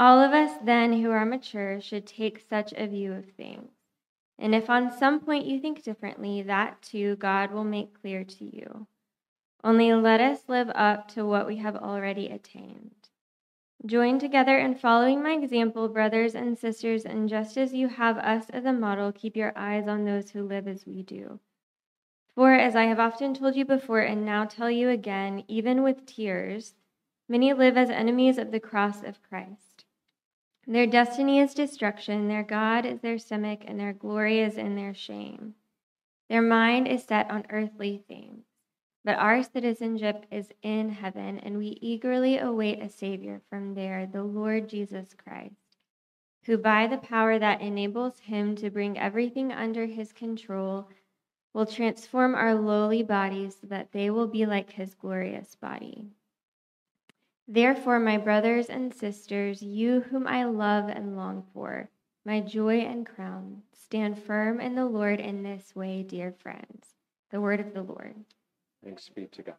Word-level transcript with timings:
All 0.00 0.20
of 0.20 0.32
us, 0.32 0.56
then, 0.62 1.02
who 1.02 1.10
are 1.10 1.26
mature, 1.26 1.80
should 1.80 2.06
take 2.06 2.46
such 2.48 2.72
a 2.72 2.86
view 2.86 3.12
of 3.12 3.24
things. 3.30 3.72
And 4.38 4.54
if 4.54 4.70
on 4.70 4.96
some 4.96 5.18
point 5.18 5.46
you 5.46 5.58
think 5.58 5.82
differently, 5.82 6.40
that 6.42 6.80
too 6.82 7.16
God 7.16 7.50
will 7.50 7.64
make 7.64 8.00
clear 8.00 8.22
to 8.22 8.44
you. 8.44 8.86
Only 9.64 9.92
let 9.92 10.20
us 10.20 10.44
live 10.46 10.70
up 10.72 11.08
to 11.08 11.26
what 11.26 11.48
we 11.48 11.56
have 11.56 11.74
already 11.74 12.28
attained. 12.28 13.08
Join 13.84 14.20
together 14.20 14.56
in 14.56 14.76
following 14.76 15.20
my 15.20 15.32
example, 15.32 15.88
brothers 15.88 16.36
and 16.36 16.56
sisters, 16.56 17.04
and 17.04 17.28
just 17.28 17.56
as 17.56 17.74
you 17.74 17.88
have 17.88 18.18
us 18.18 18.48
as 18.50 18.64
a 18.64 18.72
model, 18.72 19.10
keep 19.10 19.36
your 19.36 19.52
eyes 19.56 19.88
on 19.88 20.04
those 20.04 20.30
who 20.30 20.44
live 20.44 20.68
as 20.68 20.86
we 20.86 21.02
do. 21.02 21.40
For, 22.36 22.52
as 22.52 22.76
I 22.76 22.84
have 22.84 23.00
often 23.00 23.34
told 23.34 23.56
you 23.56 23.64
before 23.64 24.02
and 24.02 24.24
now 24.24 24.44
tell 24.44 24.70
you 24.70 24.90
again, 24.90 25.42
even 25.48 25.82
with 25.82 26.06
tears, 26.06 26.74
many 27.28 27.52
live 27.52 27.76
as 27.76 27.90
enemies 27.90 28.38
of 28.38 28.52
the 28.52 28.60
cross 28.60 29.02
of 29.02 29.20
Christ. 29.28 29.67
Their 30.70 30.86
destiny 30.86 31.40
is 31.40 31.54
destruction, 31.54 32.28
their 32.28 32.42
God 32.42 32.84
is 32.84 33.00
their 33.00 33.18
stomach, 33.18 33.60
and 33.64 33.80
their 33.80 33.94
glory 33.94 34.40
is 34.40 34.58
in 34.58 34.76
their 34.76 34.92
shame. 34.92 35.54
Their 36.28 36.42
mind 36.42 36.86
is 36.86 37.04
set 37.04 37.30
on 37.30 37.46
earthly 37.48 38.04
things, 38.06 38.44
but 39.02 39.16
our 39.16 39.42
citizenship 39.42 40.26
is 40.30 40.52
in 40.60 40.90
heaven, 40.90 41.38
and 41.38 41.56
we 41.56 41.78
eagerly 41.80 42.36
await 42.36 42.82
a 42.82 42.90
Savior 42.90 43.40
from 43.48 43.72
there, 43.72 44.04
the 44.04 44.22
Lord 44.22 44.68
Jesus 44.68 45.14
Christ, 45.14 45.78
who 46.44 46.58
by 46.58 46.86
the 46.86 46.98
power 46.98 47.38
that 47.38 47.62
enables 47.62 48.18
him 48.18 48.54
to 48.56 48.68
bring 48.68 48.98
everything 48.98 49.50
under 49.50 49.86
his 49.86 50.12
control 50.12 50.90
will 51.54 51.64
transform 51.64 52.34
our 52.34 52.54
lowly 52.54 53.02
bodies 53.02 53.56
so 53.58 53.68
that 53.68 53.92
they 53.92 54.10
will 54.10 54.28
be 54.28 54.44
like 54.44 54.72
his 54.72 54.94
glorious 54.94 55.54
body. 55.54 56.10
Therefore, 57.50 57.98
my 57.98 58.18
brothers 58.18 58.66
and 58.66 58.94
sisters, 58.94 59.62
you 59.62 60.02
whom 60.02 60.26
I 60.26 60.44
love 60.44 60.90
and 60.90 61.16
long 61.16 61.44
for, 61.54 61.88
my 62.26 62.40
joy 62.40 62.80
and 62.80 63.06
crown, 63.06 63.62
stand 63.72 64.22
firm 64.22 64.60
in 64.60 64.74
the 64.74 64.84
Lord 64.84 65.18
in 65.18 65.42
this 65.42 65.74
way, 65.74 66.02
dear 66.02 66.30
friends. 66.30 66.88
The 67.30 67.40
word 67.40 67.60
of 67.60 67.72
the 67.72 67.82
Lord. 67.82 68.14
Thanks 68.84 69.08
be 69.08 69.24
to 69.32 69.42
God. 69.42 69.54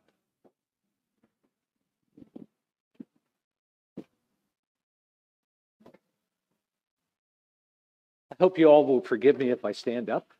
I 8.31 8.35
hope 8.39 8.59
you 8.59 8.67
all 8.67 8.85
will 8.85 9.01
forgive 9.01 9.39
me 9.39 9.49
if 9.49 9.65
I 9.65 9.71
stand 9.71 10.11
up. 10.11 10.31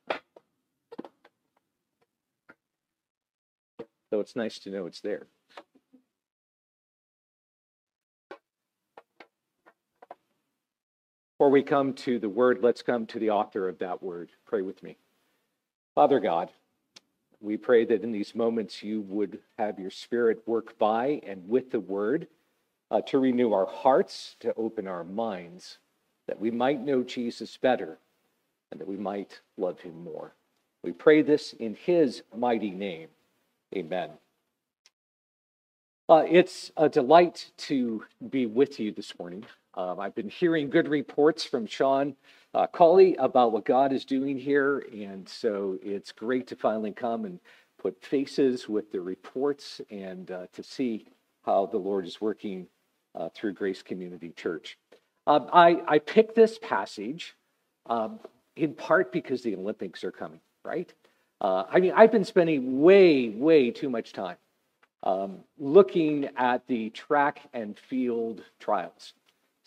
Though 4.11 4.20
it's 4.20 4.36
nice 4.36 4.59
to 4.59 4.70
know 4.70 4.86
it's 4.86 5.02
there. 5.02 5.25
Before 11.39 11.52
we 11.52 11.64
come 11.64 11.94
to 11.94 12.20
the 12.20 12.27
word, 12.27 12.60
let's 12.61 12.82
come 12.82 13.05
to 13.05 13.17
the 13.17 13.30
author 13.30 13.70
of 13.70 13.80
that 13.80 14.04
word. 14.04 14.30
Pray 14.45 14.61
with 14.61 14.83
me. 14.83 14.98
Father 15.95 16.20
God, 16.20 16.50
we 17.39 17.55
pray 17.55 17.86
that 17.86 18.04
in 18.04 18.11
these 18.11 18.36
moments 18.36 18.83
you 18.83 19.00
would 19.04 19.39
have 19.58 19.80
your 19.80 19.89
spirit 19.89 20.45
work 20.45 20.77
by 20.77 21.22
and 21.26 21.48
with 21.48 21.72
the 21.72 21.80
word 21.80 22.27
uh, 22.92 23.00
to 23.04 23.20
renew 23.20 23.54
our 23.54 23.67
hearts, 23.67 24.36
to 24.42 24.54
open 24.55 24.86
our 24.86 25.05
minds, 25.05 25.77
that 26.27 26.42
we 26.42 26.52
might 26.52 26.82
know 26.82 27.04
Jesus 27.04 27.56
better 27.56 28.00
and 28.70 28.82
that 28.82 28.88
we 28.89 28.98
might 28.98 29.39
love 29.56 29.80
him 29.80 30.04
more. 30.04 30.33
We 30.83 30.92
pray 30.92 31.21
this 31.21 31.54
in 31.54 31.73
his 31.73 32.21
mighty 32.36 32.71
name. 32.71 33.08
Amen. 33.73 34.10
Uh, 36.10 36.26
it's 36.30 36.73
a 36.76 36.89
delight 36.89 37.52
to 37.60 38.04
be 38.30 38.45
with 38.45 38.77
you 38.77 38.92
this 38.92 39.17
morning. 39.17 39.45
Um, 39.76 40.00
I've 40.00 40.16
been 40.16 40.30
hearing 40.30 40.70
good 40.70 40.88
reports 40.88 41.44
from 41.44 41.66
Sean 41.66 42.16
uh, 42.54 42.68
Colley 42.68 43.16
about 43.18 43.52
what 43.52 43.66
God 43.66 43.94
is 43.94 44.06
doing 44.06 44.38
here, 44.38 44.86
and 44.92 45.28
so 45.28 45.78
it's 45.82 46.12
great 46.12 46.48
to 46.48 46.56
finally 46.56 46.92
come 46.92 47.26
and 47.26 47.40
put 47.82 48.04
faces 48.04 48.68
with 48.68 48.92
the 48.92 49.00
reports 49.00 49.80
and 49.90 50.32
uh, 50.32 50.48
to 50.54 50.64
see 50.64 51.06
how 51.46 51.68
the 51.68 51.78
Lord 51.78 52.06
is 52.06 52.20
working 52.20 52.68
uh, 53.16 53.30
through 53.34 53.54
Grace 53.54 53.82
Community 53.82 54.32
Church. 54.36 54.78
Um, 55.28 55.48
I, 55.54 55.82
I 55.88 56.00
picked 56.00 56.36
this 56.36 56.58
passage 56.58 57.36
um, 57.86 58.20
in 58.56 58.74
part 58.74 59.12
because 59.12 59.44
the 59.44 59.56
Olympics 59.56 60.04
are 60.04 60.12
coming, 60.12 60.42
right? 60.66 60.92
Uh, 61.40 61.64
I 61.70 61.80
mean, 61.80 61.94
I've 61.96 62.12
been 62.12 62.26
spending 62.26 62.82
way, 62.82 63.30
way 63.30 63.72
too 63.72 63.90
much 63.90 64.12
time 64.12 64.38
um, 65.04 65.38
looking 65.58 66.30
at 66.36 66.68
the 66.68 66.90
track 66.90 67.42
and 67.54 67.78
field 67.78 68.44
trials 68.60 69.14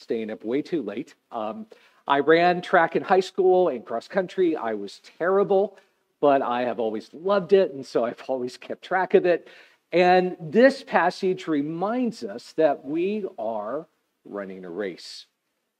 staying 0.03 0.31
up 0.31 0.45
way 0.45 0.63
too 0.63 0.83
late. 0.83 1.15
Um, 1.31 1.67
I 2.07 2.19
ran 2.19 2.61
track 2.61 2.97
in 2.97 3.03
high 3.03 3.21
school 3.21 3.69
and 3.69 3.85
cross 3.85 4.09
country. 4.09 4.57
I 4.57 4.75
was 4.75 5.01
terrible, 5.19 5.79
but 6.21 6.43
I 6.43 6.63
have 6.63 6.81
always 6.81 7.09
loved 7.13 7.53
it, 7.53 7.73
and 7.73 7.87
so 7.87 8.05
I've 8.07 8.23
always 8.29 8.57
kept 8.57 8.83
track 8.83 9.15
of 9.15 9.27
it. 9.27 9.49
And 9.93 10.37
this 10.41 10.83
passage 10.83 11.47
reminds 11.47 12.25
us 12.25 12.53
that 12.57 12.85
we 12.85 13.27
are 13.39 13.87
running 14.25 14.65
a 14.65 14.71
race. 14.71 15.27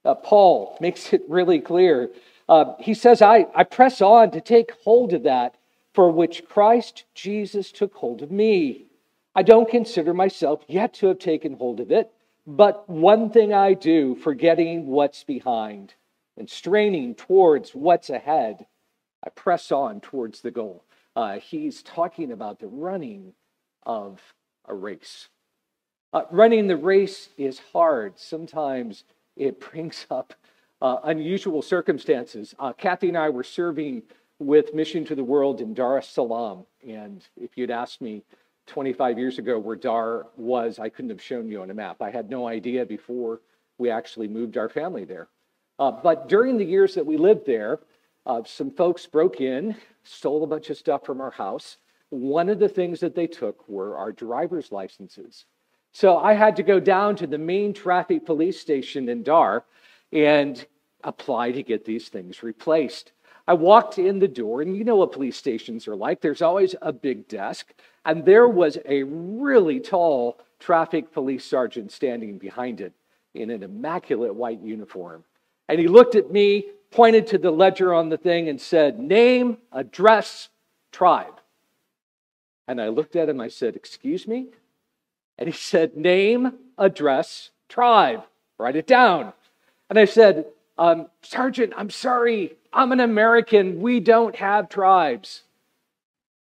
Uh, 0.05 0.15
Paul 0.15 0.77
makes 0.79 1.13
it 1.13 1.23
really 1.27 1.59
clear. 1.59 2.11
Uh, 2.47 2.73
he 2.79 2.93
says, 2.93 3.21
I, 3.21 3.47
I 3.55 3.63
press 3.63 4.01
on 4.01 4.31
to 4.31 4.41
take 4.41 4.71
hold 4.83 5.13
of 5.13 5.23
that 5.23 5.55
for 5.93 6.11
which 6.11 6.45
Christ 6.45 7.05
Jesus 7.15 7.71
took 7.71 7.95
hold 7.95 8.21
of 8.21 8.31
me. 8.31 8.85
I 9.35 9.43
don't 9.43 9.69
consider 9.69 10.13
myself 10.13 10.61
yet 10.67 10.93
to 10.95 11.07
have 11.07 11.19
taken 11.19 11.53
hold 11.53 11.79
of 11.79 11.91
it. 11.91 12.11
But 12.45 12.89
one 12.89 13.29
thing 13.29 13.53
I 13.53 13.73
do, 13.73 14.15
forgetting 14.15 14.87
what's 14.87 15.23
behind 15.23 15.93
and 16.37 16.49
straining 16.49 17.15
towards 17.15 17.73
what's 17.73 18.09
ahead, 18.09 18.65
I 19.25 19.29
press 19.29 19.71
on 19.71 20.01
towards 20.01 20.41
the 20.41 20.51
goal. 20.51 20.83
Uh, 21.15 21.39
he's 21.39 21.81
talking 21.81 22.31
about 22.31 22.59
the 22.59 22.67
running 22.67 23.33
of 23.85 24.19
a 24.65 24.73
race. 24.73 25.29
Uh, 26.11 26.23
running 26.31 26.67
the 26.67 26.77
race 26.77 27.29
is 27.37 27.61
hard. 27.71 28.19
Sometimes 28.19 29.05
it 29.37 29.59
brings 29.59 30.05
up 30.11 30.33
uh, 30.81 30.97
unusual 31.05 31.61
circumstances. 31.61 32.53
Uh, 32.59 32.73
Kathy 32.73 33.07
and 33.07 33.17
I 33.17 33.29
were 33.29 33.43
serving 33.43 34.03
with 34.39 34.73
Mission 34.73 35.05
to 35.05 35.15
the 35.15 35.23
World 35.23 35.61
in 35.61 35.73
Dar 35.73 35.99
es 35.99 36.09
Salaam. 36.09 36.65
And 36.85 37.25
if 37.39 37.57
you'd 37.57 37.71
asked 37.71 38.01
me 38.01 38.23
25 38.67 39.19
years 39.19 39.39
ago 39.39 39.59
where 39.59 39.75
Dar 39.75 40.27
was, 40.37 40.79
I 40.79 40.89
couldn't 40.89 41.11
have 41.11 41.21
shown 41.21 41.49
you 41.49 41.61
on 41.61 41.69
a 41.69 41.73
map. 41.73 42.01
I 42.01 42.09
had 42.09 42.29
no 42.29 42.47
idea 42.47 42.85
before 42.85 43.41
we 43.77 43.89
actually 43.89 44.27
moved 44.27 44.57
our 44.57 44.69
family 44.69 45.05
there. 45.05 45.27
Uh, 45.79 45.91
but 45.91 46.29
during 46.29 46.57
the 46.57 46.65
years 46.65 46.95
that 46.95 47.05
we 47.05 47.17
lived 47.17 47.45
there, 47.45 47.79
uh, 48.25 48.41
some 48.45 48.71
folks 48.71 49.05
broke 49.05 49.41
in, 49.41 49.75
stole 50.03 50.43
a 50.43 50.47
bunch 50.47 50.69
of 50.69 50.77
stuff 50.77 51.05
from 51.05 51.19
our 51.19 51.31
house. 51.31 51.77
One 52.09 52.47
of 52.47 52.59
the 52.59 52.69
things 52.69 52.99
that 53.01 53.15
they 53.15 53.27
took 53.27 53.67
were 53.67 53.97
our 53.97 54.11
driver's 54.11 54.71
licenses. 54.71 55.45
So 55.91 56.17
I 56.17 56.33
had 56.33 56.55
to 56.55 56.63
go 56.63 56.79
down 56.79 57.15
to 57.17 57.27
the 57.27 57.37
main 57.37 57.73
traffic 57.73 58.25
police 58.25 58.59
station 58.59 59.09
in 59.09 59.23
Dar 59.23 59.65
and 60.11 60.65
apply 61.03 61.51
to 61.51 61.63
get 61.63 61.85
these 61.85 62.09
things 62.09 62.43
replaced. 62.43 63.11
I 63.47 63.53
walked 63.53 63.99
in 63.99 64.19
the 64.19 64.27
door, 64.27 64.61
and 64.61 64.75
you 64.75 64.83
know 64.83 64.95
what 64.95 65.11
police 65.11 65.35
stations 65.35 65.87
are 65.87 65.95
like. 65.95 66.21
There's 66.21 66.41
always 66.41 66.75
a 66.81 66.93
big 66.93 67.27
desk, 67.27 67.73
and 68.05 68.23
there 68.23 68.47
was 68.47 68.77
a 68.85 69.03
really 69.03 69.79
tall 69.79 70.39
traffic 70.59 71.11
police 71.11 71.43
sergeant 71.43 71.91
standing 71.91 72.37
behind 72.37 72.79
it 72.79 72.93
in 73.33 73.49
an 73.49 73.63
immaculate 73.63 74.33
white 74.33 74.61
uniform. 74.61 75.23
And 75.67 75.79
he 75.79 75.87
looked 75.87 76.15
at 76.15 76.31
me, 76.31 76.67
pointed 76.91 77.27
to 77.27 77.37
the 77.37 77.51
ledger 77.51 77.93
on 77.93 78.09
the 78.09 78.17
thing, 78.17 78.47
and 78.47 78.59
said, 78.59 78.99
Name, 78.99 79.57
address, 79.71 80.49
tribe. 80.91 81.39
And 82.67 82.79
I 82.79 82.87
looked 82.89 83.17
at 83.17 83.27
him, 83.27 83.41
I 83.41 83.49
said, 83.49 83.75
Excuse 83.75 84.25
me? 84.25 84.47
And 85.37 85.49
he 85.49 85.53
said, 85.53 85.97
Name, 85.97 86.53
address, 86.77 87.49
tribe. 87.67 88.23
Write 88.57 88.77
it 88.77 88.87
down. 88.87 89.33
And 89.89 89.99
I 89.99 90.05
said, 90.05 90.45
um, 90.77 91.07
Sergeant, 91.21 91.73
I'm 91.75 91.89
sorry. 91.89 92.57
I'm 92.71 92.91
an 92.91 92.99
American. 92.99 93.81
We 93.81 93.99
don't 93.99 94.35
have 94.35 94.69
tribes. 94.69 95.43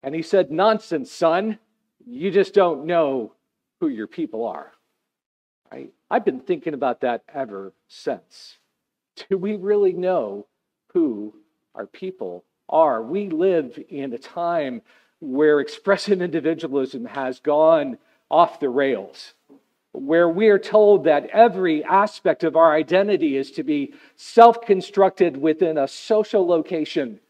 And 0.02 0.14
he 0.14 0.22
said, 0.22 0.50
Nonsense, 0.50 1.10
son. 1.10 1.58
You 2.06 2.30
just 2.30 2.54
don't 2.54 2.86
know 2.86 3.32
who 3.80 3.88
your 3.88 4.06
people 4.06 4.46
are. 4.46 4.72
Right? 5.70 5.92
I've 6.10 6.24
been 6.24 6.40
thinking 6.40 6.74
about 6.74 7.02
that 7.02 7.22
ever 7.32 7.72
since. 7.88 8.58
Do 9.28 9.36
we 9.36 9.56
really 9.56 9.92
know 9.92 10.46
who 10.92 11.34
our 11.74 11.86
people 11.86 12.44
are? 12.68 13.02
We 13.02 13.28
live 13.28 13.78
in 13.88 14.12
a 14.12 14.18
time 14.18 14.82
where 15.20 15.60
expressive 15.60 16.22
individualism 16.22 17.04
has 17.06 17.40
gone 17.40 17.98
off 18.30 18.60
the 18.60 18.68
rails, 18.68 19.34
where 19.98 20.28
we 20.28 20.48
are 20.48 20.58
told 20.58 21.04
that 21.04 21.26
every 21.30 21.84
aspect 21.84 22.44
of 22.44 22.56
our 22.56 22.72
identity 22.72 23.36
is 23.36 23.50
to 23.52 23.62
be 23.62 23.94
self 24.16 24.60
constructed 24.62 25.36
within 25.36 25.78
a 25.78 25.88
social 25.88 26.46
location, 26.46 27.20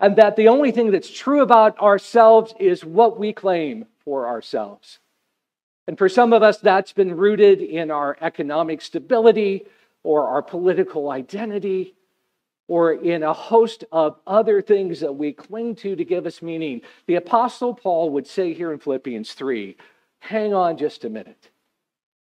and 0.00 0.16
that 0.16 0.36
the 0.36 0.48
only 0.48 0.70
thing 0.70 0.90
that's 0.90 1.10
true 1.10 1.42
about 1.42 1.78
ourselves 1.78 2.54
is 2.58 2.84
what 2.84 3.18
we 3.18 3.32
claim 3.32 3.86
for 4.04 4.26
ourselves. 4.26 4.98
And 5.86 5.96
for 5.96 6.08
some 6.08 6.32
of 6.32 6.42
us, 6.42 6.58
that's 6.58 6.92
been 6.92 7.16
rooted 7.16 7.60
in 7.60 7.90
our 7.90 8.16
economic 8.20 8.82
stability 8.82 9.66
or 10.02 10.28
our 10.28 10.42
political 10.42 11.10
identity 11.10 11.94
or 12.68 12.92
in 12.92 13.22
a 13.22 13.32
host 13.32 13.84
of 13.90 14.18
other 14.26 14.60
things 14.60 15.00
that 15.00 15.14
we 15.14 15.32
cling 15.32 15.74
to 15.74 15.96
to 15.96 16.04
give 16.04 16.26
us 16.26 16.42
meaning. 16.42 16.82
The 17.06 17.14
Apostle 17.16 17.74
Paul 17.74 18.10
would 18.10 18.26
say 18.26 18.52
here 18.52 18.72
in 18.72 18.78
Philippians 18.78 19.32
3 19.32 19.76
hang 20.20 20.52
on 20.52 20.76
just 20.76 21.04
a 21.04 21.08
minute. 21.08 21.48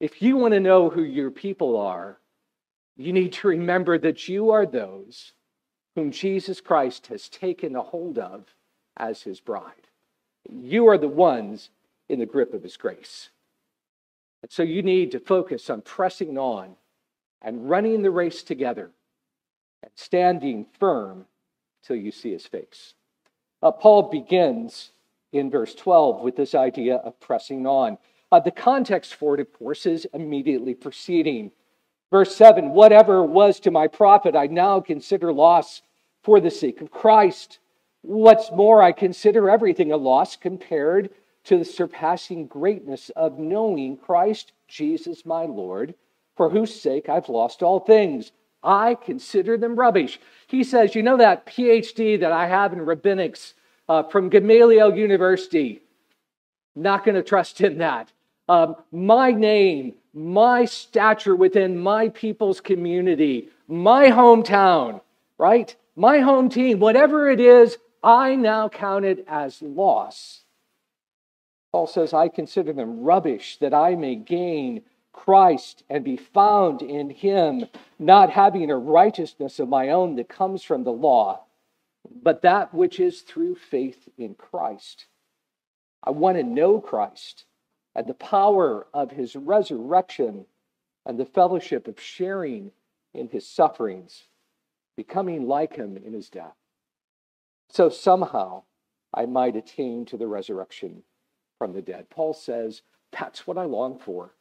If 0.01 0.21
you 0.21 0.37
want 0.37 0.55
to 0.55 0.61
know 0.61 0.91
who 0.91 1.03
your 1.03 1.31
people 1.31 1.77
are, 1.77 2.19
you 2.97 3.13
need 3.13 3.33
to 3.35 3.49
remember 3.49 3.99
that 3.99 4.29
you 4.29 4.51
are 4.51 4.67
those 4.67 5.33
whom 5.95 6.11
Jesus 6.11 6.61
Christ 6.61 7.07
has 7.09 7.29
taken 7.29 7.75
a 7.75 7.83
hold 7.83 8.19
of 8.19 8.45
as 8.97 9.23
his 9.23 9.41
bride. 9.41 9.89
You 10.49 10.89
are 10.89 10.99
the 10.99 11.09
ones 11.09 11.71
in 12.09 12.19
the 12.19 12.27
grip 12.27 12.55
of 12.55 12.63
his 12.63 12.77
grace. 12.77 13.31
And 14.43 14.51
so 14.51 14.63
you 14.63 14.83
need 14.83 15.13
to 15.13 15.19
focus 15.19 15.71
on 15.71 15.83
pressing 15.83 16.39
on 16.39 16.77
and 17.43 17.69
running 17.69 18.03
the 18.03 18.11
race 18.11 18.43
together 18.43 18.91
and 19.83 19.91
standing 19.95 20.67
firm 20.79 21.27
till 21.83 21.97
you 21.97 22.11
see 22.11 22.33
his 22.33 22.47
face. 22.47 22.95
Uh, 23.63 23.71
Paul 23.71 24.05
begins 24.05 24.91
in 25.33 25.51
verse 25.51 25.75
12 25.75 26.21
with 26.21 26.37
this 26.37 26.55
idea 26.55 26.97
of 26.97 27.19
pressing 27.21 27.67
on. 27.67 27.99
Uh, 28.37 28.41
the 28.41 28.51
context 28.51 29.15
for 29.15 29.33
it, 29.33 29.41
of 29.41 29.51
course, 29.51 29.87
is 29.87 30.07
immediately 30.13 30.75
preceding. 30.75 31.51
Verse 32.11 32.37
7 32.37 32.69
Whatever 32.69 33.23
was 33.23 33.59
to 33.61 33.71
my 33.71 33.87
profit, 33.87 34.37
I 34.37 34.47
now 34.47 34.79
consider 34.79 35.33
loss 35.33 35.81
for 36.23 36.39
the 36.39 36.51
sake 36.51 36.83
of 36.83 36.91
Christ. 36.91 37.61
What's 38.03 38.53
more, 38.53 38.83
I 38.83 38.93
consider 38.93 39.49
everything 39.49 39.91
a 39.91 39.97
loss 39.97 40.37
compared 40.37 41.09
to 41.45 41.57
the 41.57 41.65
surpassing 41.65 42.47
greatness 42.47 43.11
of 43.17 43.39
knowing 43.39 43.97
Christ 43.97 44.53
Jesus 44.69 45.25
my 45.25 45.47
Lord, 45.47 45.95
for 46.37 46.51
whose 46.51 46.79
sake 46.79 47.09
I've 47.09 47.31
lost 47.31 47.63
all 47.63 47.81
things. 47.81 48.33
I 48.63 48.97
consider 48.97 49.57
them 49.57 49.77
rubbish. 49.77 50.21
He 50.47 50.63
says, 50.63 50.95
You 50.95 51.03
know 51.03 51.17
that 51.17 51.47
PhD 51.47 52.21
that 52.21 52.33
I 52.33 52.49
have 52.49 52.75
in 52.75 52.81
rabbinics 52.81 53.55
uh, 53.89 54.03
from 54.03 54.29
Gamaliel 54.29 54.95
University? 54.95 55.81
Not 56.75 57.03
going 57.03 57.15
to 57.15 57.23
trust 57.23 57.63
in 57.63 57.79
that. 57.79 58.13
Um, 58.49 58.77
my 58.93 59.33
name, 59.33 59.95
my 60.15 60.65
stature 60.65 61.35
within 61.35 61.79
my 61.79 62.09
people's 62.11 62.61
community, 62.61 63.49
my 63.67 64.11
hometown, 64.11 65.01
right? 65.37 65.75
My 65.97 66.21
home 66.21 66.49
team, 66.49 66.79
whatever 66.79 67.29
it 67.29 67.41
is, 67.41 67.77
I 68.03 68.37
now 68.37 68.69
count 68.69 69.05
it 69.05 69.25
as 69.27 69.61
loss. 69.61 70.43
Paul 71.73 71.89
says, 71.89 72.15
I 72.15 72.29
consider 72.29 72.73
them 72.73 73.01
rubbish 73.01 73.59
that 73.59 73.75
I 73.75 73.97
may 73.97 74.15
gain 74.15 74.83
Christ 75.13 75.83
and 75.91 76.05
be 76.05 76.17
found 76.17 76.83
in 76.83 77.11
him, 77.11 77.65
not 77.99 78.31
having 78.31 78.71
a 78.71 78.77
righteousness 78.77 79.59
of 79.59 79.69
my 79.69 79.89
own 79.89 80.15
that 80.17 80.29
comes 80.29 80.63
from 80.63 80.85
the 80.85 80.93
law, 80.93 81.45
but 82.23 82.43
that 82.43 82.73
which 82.73 83.01
is 83.01 83.23
through 83.23 83.57
faith 83.57 84.09
in 84.17 84.35
Christ. 84.35 85.07
I 86.05 86.11
want 86.11 86.37
to 86.37 86.45
know 86.45 86.81
Christ 86.81 87.46
and 87.97 88.07
the 88.07 88.15
power 88.15 88.87
of 88.93 89.11
his 89.11 89.35
resurrection 89.35 90.45
and 91.07 91.19
the 91.19 91.25
fellowship 91.25 91.89
of 91.89 91.99
sharing 91.99 92.71
in 93.15 93.29
his 93.29 93.49
sufferings, 93.49 94.25
becoming 94.99 95.49
like 95.49 95.77
him 95.77 95.97
in 95.97 96.13
his 96.13 96.29
death. 96.29 96.55
So 97.71 97.89
somehow 97.89 98.65
I 99.15 99.25
might 99.25 99.57
attain 99.57 100.05
to 100.07 100.19
the 100.19 100.27
resurrection 100.27 101.05
from 101.59 101.73
the 101.73 101.81
dead. 101.81 102.11
Paul 102.11 102.35
says, 102.35 102.83
That's 103.19 103.47
what 103.47 103.57
I 103.57 103.65
long 103.65 103.99
for. 103.99 104.35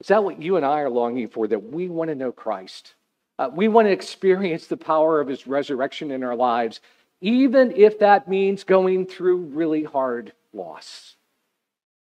Is 0.00 0.08
that 0.08 0.24
what 0.24 0.42
you 0.42 0.56
and 0.56 0.66
I 0.66 0.80
are 0.80 0.90
longing 0.90 1.28
for? 1.28 1.46
That 1.46 1.72
we 1.72 1.88
want 1.88 2.08
to 2.08 2.16
know 2.16 2.32
Christ. 2.32 2.94
Uh, 3.38 3.50
we 3.54 3.68
want 3.68 3.86
to 3.86 3.92
experience 3.92 4.66
the 4.66 4.76
power 4.76 5.20
of 5.20 5.28
his 5.28 5.46
resurrection 5.46 6.10
in 6.10 6.24
our 6.24 6.34
lives, 6.34 6.80
even 7.20 7.70
if 7.76 8.00
that 8.00 8.26
means 8.26 8.64
going 8.64 9.06
through 9.06 9.36
really 9.36 9.84
hard 9.84 10.32
loss 10.52 11.14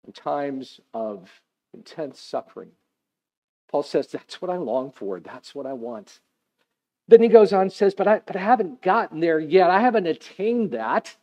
in 0.05 0.13
times 0.13 0.79
of 0.93 1.29
intense 1.73 2.19
suffering. 2.19 2.71
Paul 3.69 3.83
says, 3.83 4.07
That's 4.07 4.41
what 4.41 4.51
I 4.51 4.57
long 4.57 4.91
for. 4.91 5.19
That's 5.19 5.55
what 5.55 5.65
I 5.65 5.73
want. 5.73 6.19
Then 7.07 7.21
he 7.21 7.29
goes 7.29 7.53
on 7.53 7.63
and 7.63 7.73
says, 7.73 7.93
But 7.93 8.07
I, 8.07 8.21
but 8.25 8.35
I 8.35 8.39
haven't 8.39 8.81
gotten 8.81 9.19
there 9.19 9.39
yet. 9.39 9.69
I 9.69 9.81
haven't 9.81 10.07
attained 10.07 10.71
that. 10.71 11.15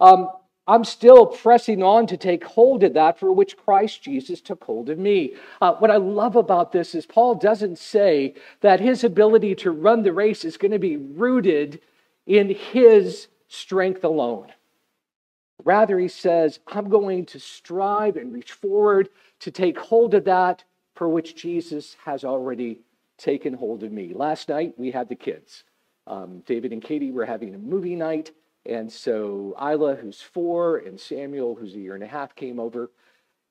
Um, 0.00 0.28
I'm 0.66 0.84
still 0.84 1.26
pressing 1.26 1.82
on 1.82 2.06
to 2.06 2.16
take 2.16 2.42
hold 2.42 2.84
of 2.84 2.94
that 2.94 3.18
for 3.18 3.30
which 3.30 3.56
Christ 3.56 4.02
Jesus 4.02 4.40
took 4.40 4.64
hold 4.64 4.88
of 4.88 4.98
me. 4.98 5.34
Uh, 5.60 5.74
what 5.74 5.90
I 5.90 5.96
love 5.96 6.36
about 6.36 6.72
this 6.72 6.94
is 6.94 7.04
Paul 7.04 7.34
doesn't 7.34 7.78
say 7.78 8.34
that 8.62 8.80
his 8.80 9.04
ability 9.04 9.56
to 9.56 9.70
run 9.70 10.02
the 10.02 10.12
race 10.12 10.42
is 10.42 10.56
going 10.56 10.72
to 10.72 10.78
be 10.78 10.96
rooted 10.96 11.80
in 12.26 12.48
his 12.48 13.28
strength 13.46 14.04
alone. 14.04 14.52
Rather, 15.62 15.98
he 15.98 16.08
says, 16.08 16.58
I'm 16.66 16.88
going 16.88 17.26
to 17.26 17.38
strive 17.38 18.16
and 18.16 18.32
reach 18.32 18.52
forward 18.52 19.08
to 19.40 19.50
take 19.50 19.78
hold 19.78 20.14
of 20.14 20.24
that 20.24 20.64
for 20.94 21.08
which 21.08 21.36
Jesus 21.36 21.96
has 22.04 22.24
already 22.24 22.80
taken 23.18 23.54
hold 23.54 23.82
of 23.82 23.92
me. 23.92 24.12
Last 24.14 24.48
night, 24.48 24.74
we 24.76 24.90
had 24.90 25.08
the 25.08 25.14
kids. 25.14 25.64
Um, 26.06 26.42
David 26.46 26.72
and 26.72 26.82
Katie 26.82 27.12
were 27.12 27.24
having 27.24 27.54
a 27.54 27.58
movie 27.58 27.94
night. 27.94 28.32
And 28.66 28.90
so 28.90 29.54
Isla, 29.60 29.96
who's 29.96 30.20
four, 30.20 30.78
and 30.78 30.98
Samuel, 30.98 31.54
who's 31.54 31.74
a 31.74 31.78
year 31.78 31.94
and 31.94 32.04
a 32.04 32.08
half, 32.08 32.34
came 32.34 32.58
over. 32.58 32.90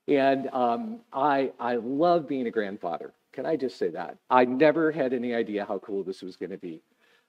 And 0.07 0.50
um, 0.50 1.00
I, 1.13 1.51
I 1.60 1.75
love 1.75 2.27
being 2.27 2.48
a 2.48 2.51
grandfather. 2.51 3.13
Can 3.31 3.45
I 3.45 3.55
just 3.55 3.77
say 3.77 3.89
that? 3.89 4.17
I 4.29 4.45
never 4.45 4.91
had 4.91 5.13
any 5.13 5.33
idea 5.33 5.65
how 5.65 5.79
cool 5.79 6.03
this 6.03 6.22
was 6.22 6.36
going 6.36 6.51
to 6.51 6.57
be. 6.57 6.81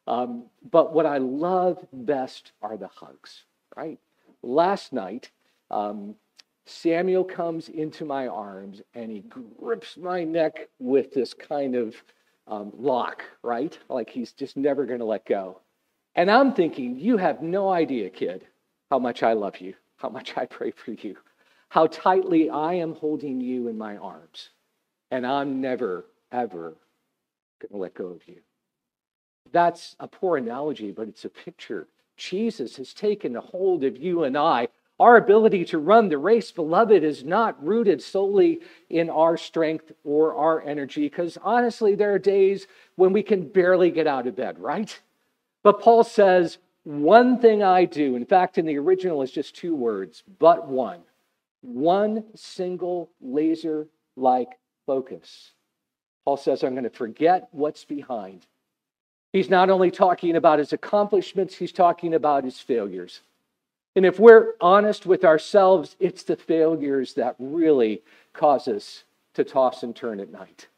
Um, 0.06 0.44
but 0.70 0.92
what 0.92 1.06
I 1.06 1.18
love 1.18 1.84
best 1.92 2.52
are 2.60 2.76
the 2.76 2.88
hugs, 2.88 3.44
right? 3.76 3.98
Last 4.44 4.92
night, 4.92 5.30
um, 5.70 6.16
Samuel 6.66 7.24
comes 7.24 7.70
into 7.70 8.04
my 8.04 8.26
arms 8.26 8.82
and 8.92 9.10
he 9.10 9.20
grips 9.20 9.96
my 9.96 10.22
neck 10.22 10.68
with 10.78 11.14
this 11.14 11.32
kind 11.32 11.74
of 11.74 11.94
um, 12.46 12.70
lock, 12.76 13.22
right? 13.42 13.78
Like 13.88 14.10
he's 14.10 14.32
just 14.32 14.56
never 14.58 14.84
going 14.84 14.98
to 14.98 15.06
let 15.06 15.24
go. 15.24 15.60
And 16.14 16.30
I'm 16.30 16.52
thinking, 16.52 16.98
you 16.98 17.16
have 17.16 17.42
no 17.42 17.70
idea, 17.70 18.10
kid, 18.10 18.46
how 18.90 18.98
much 18.98 19.22
I 19.22 19.32
love 19.32 19.60
you, 19.60 19.74
how 19.96 20.10
much 20.10 20.36
I 20.36 20.44
pray 20.44 20.72
for 20.72 20.92
you, 20.92 21.16
how 21.70 21.86
tightly 21.86 22.50
I 22.50 22.74
am 22.74 22.94
holding 22.94 23.40
you 23.40 23.68
in 23.68 23.78
my 23.78 23.96
arms. 23.96 24.50
And 25.10 25.26
I'm 25.26 25.62
never, 25.62 26.04
ever 26.30 26.76
going 27.60 27.70
to 27.72 27.76
let 27.78 27.94
go 27.94 28.08
of 28.08 28.28
you. 28.28 28.40
That's 29.52 29.96
a 29.98 30.06
poor 30.06 30.36
analogy, 30.36 30.90
but 30.92 31.08
it's 31.08 31.24
a 31.24 31.30
picture. 31.30 31.88
Jesus 32.16 32.76
has 32.76 32.92
taken 32.92 33.36
a 33.36 33.40
hold 33.40 33.84
of 33.84 33.96
you 33.96 34.24
and 34.24 34.36
I. 34.36 34.68
Our 35.00 35.16
ability 35.16 35.64
to 35.66 35.78
run 35.78 36.08
the 36.08 36.18
race, 36.18 36.52
beloved, 36.52 37.02
is 37.02 37.24
not 37.24 37.62
rooted 37.64 38.00
solely 38.00 38.60
in 38.88 39.10
our 39.10 39.36
strength 39.36 39.90
or 40.04 40.36
our 40.36 40.62
energy, 40.62 41.02
because 41.02 41.36
honestly, 41.42 41.96
there 41.96 42.14
are 42.14 42.18
days 42.18 42.68
when 42.94 43.12
we 43.12 43.22
can 43.22 43.48
barely 43.48 43.90
get 43.90 44.06
out 44.06 44.28
of 44.28 44.36
bed, 44.36 44.58
right? 44.58 44.96
But 45.64 45.80
Paul 45.80 46.04
says, 46.04 46.58
one 46.84 47.40
thing 47.40 47.62
I 47.62 47.86
do, 47.86 48.14
in 48.14 48.24
fact, 48.26 48.56
in 48.56 48.66
the 48.66 48.78
original, 48.78 49.22
it's 49.22 49.32
just 49.32 49.56
two 49.56 49.74
words, 49.74 50.22
but 50.38 50.68
one. 50.68 51.00
One 51.62 52.24
single 52.36 53.10
laser 53.20 53.88
like 54.16 54.50
focus. 54.86 55.52
Paul 56.24 56.36
says, 56.36 56.62
I'm 56.62 56.72
going 56.72 56.84
to 56.84 56.90
forget 56.90 57.48
what's 57.50 57.84
behind. 57.84 58.46
He's 59.34 59.50
not 59.50 59.68
only 59.68 59.90
talking 59.90 60.36
about 60.36 60.60
his 60.60 60.72
accomplishments, 60.72 61.56
he's 61.56 61.72
talking 61.72 62.14
about 62.14 62.44
his 62.44 62.60
failures. 62.60 63.20
And 63.96 64.06
if 64.06 64.20
we're 64.20 64.52
honest 64.60 65.06
with 65.06 65.24
ourselves, 65.24 65.96
it's 65.98 66.22
the 66.22 66.36
failures 66.36 67.14
that 67.14 67.34
really 67.40 68.02
cause 68.32 68.68
us 68.68 69.02
to 69.34 69.42
toss 69.42 69.82
and 69.82 69.94
turn 69.94 70.20
at 70.20 70.30
night, 70.30 70.68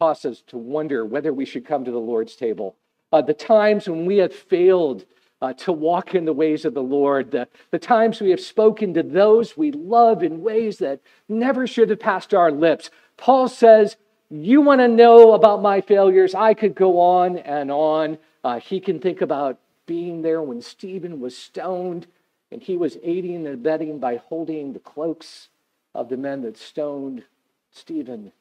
cause 0.00 0.24
us 0.24 0.42
to 0.48 0.58
wonder 0.58 1.04
whether 1.04 1.32
we 1.32 1.44
should 1.44 1.64
come 1.64 1.84
to 1.84 1.92
the 1.92 1.98
Lord's 1.98 2.34
table 2.34 2.74
uh, 3.14 3.22
the 3.22 3.32
times 3.32 3.88
when 3.88 4.06
we 4.06 4.16
have 4.16 4.34
failed 4.34 5.04
uh, 5.40 5.52
to 5.52 5.70
walk 5.70 6.16
in 6.16 6.24
the 6.24 6.32
ways 6.32 6.64
of 6.64 6.74
the 6.74 6.82
Lord, 6.82 7.30
the, 7.30 7.46
the 7.70 7.78
times 7.78 8.20
we 8.20 8.30
have 8.30 8.40
spoken 8.40 8.92
to 8.94 9.04
those 9.04 9.56
we 9.56 9.70
love 9.70 10.24
in 10.24 10.42
ways 10.42 10.78
that 10.78 10.98
never 11.28 11.64
should 11.68 11.90
have 11.90 12.00
passed 12.00 12.34
our 12.34 12.50
lips. 12.50 12.90
Paul 13.16 13.46
says, 13.46 13.96
You 14.36 14.62
want 14.62 14.80
to 14.80 14.88
know 14.88 15.34
about 15.34 15.62
my 15.62 15.80
failures? 15.80 16.34
I 16.34 16.54
could 16.54 16.74
go 16.74 16.98
on 16.98 17.38
and 17.38 17.70
on. 17.70 18.18
Uh, 18.42 18.58
he 18.58 18.80
can 18.80 18.98
think 18.98 19.20
about 19.20 19.60
being 19.86 20.22
there 20.22 20.42
when 20.42 20.60
Stephen 20.60 21.20
was 21.20 21.36
stoned 21.36 22.08
and 22.50 22.60
he 22.60 22.76
was 22.76 22.98
aiding 23.04 23.46
and 23.46 23.54
abetting 23.54 24.00
by 24.00 24.16
holding 24.16 24.72
the 24.72 24.80
cloaks 24.80 25.50
of 25.94 26.08
the 26.08 26.16
men 26.16 26.42
that 26.42 26.58
stoned 26.58 27.22
Stephen. 27.70 28.32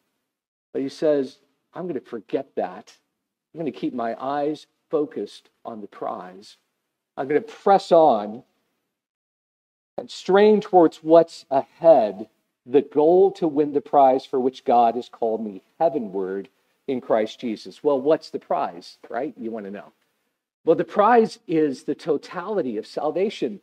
But 0.72 0.82
he 0.82 0.90
says, 0.90 1.38
I'm 1.76 1.84
going 1.84 1.94
to 1.94 2.02
forget 2.02 2.48
that. 2.56 2.98
I'm 3.54 3.62
going 3.62 3.72
to 3.72 3.80
keep 3.80 3.94
my 3.94 4.16
eyes 4.20 4.66
focused 4.90 5.52
on 5.64 5.80
the 5.80 5.88
prize. 5.88 6.58
I'm 7.18 7.28
going 7.28 7.40
to 7.40 7.48
press 7.48 7.92
on 7.92 8.42
and 10.00 10.10
strain 10.10 10.60
towards 10.60 11.04
what's 11.04 11.46
ahead, 11.52 12.30
the 12.66 12.82
goal 12.82 13.32
to 13.32 13.48
win 13.48 13.74
the 13.74 13.82
prize 13.82 14.26
for 14.26 14.40
which 14.40 14.64
God 14.64 14.96
has 14.96 15.10
called 15.10 15.44
me 15.44 15.62
heavenward 15.80 16.50
in 16.88 17.02
Christ 17.02 17.40
Jesus. 17.40 17.84
Well, 17.84 18.00
what's 18.00 18.30
the 18.30 18.40
prize, 18.40 18.98
right? 19.10 19.34
You 19.38 19.52
want 19.52 19.66
to 19.66 19.72
know. 19.72 19.92
Well, 20.66 20.76
the 20.76 20.86
prize 20.86 21.40
is 21.48 21.84
the 21.84 21.96
totality 21.96 22.78
of 22.78 22.88
salvation. 22.88 23.60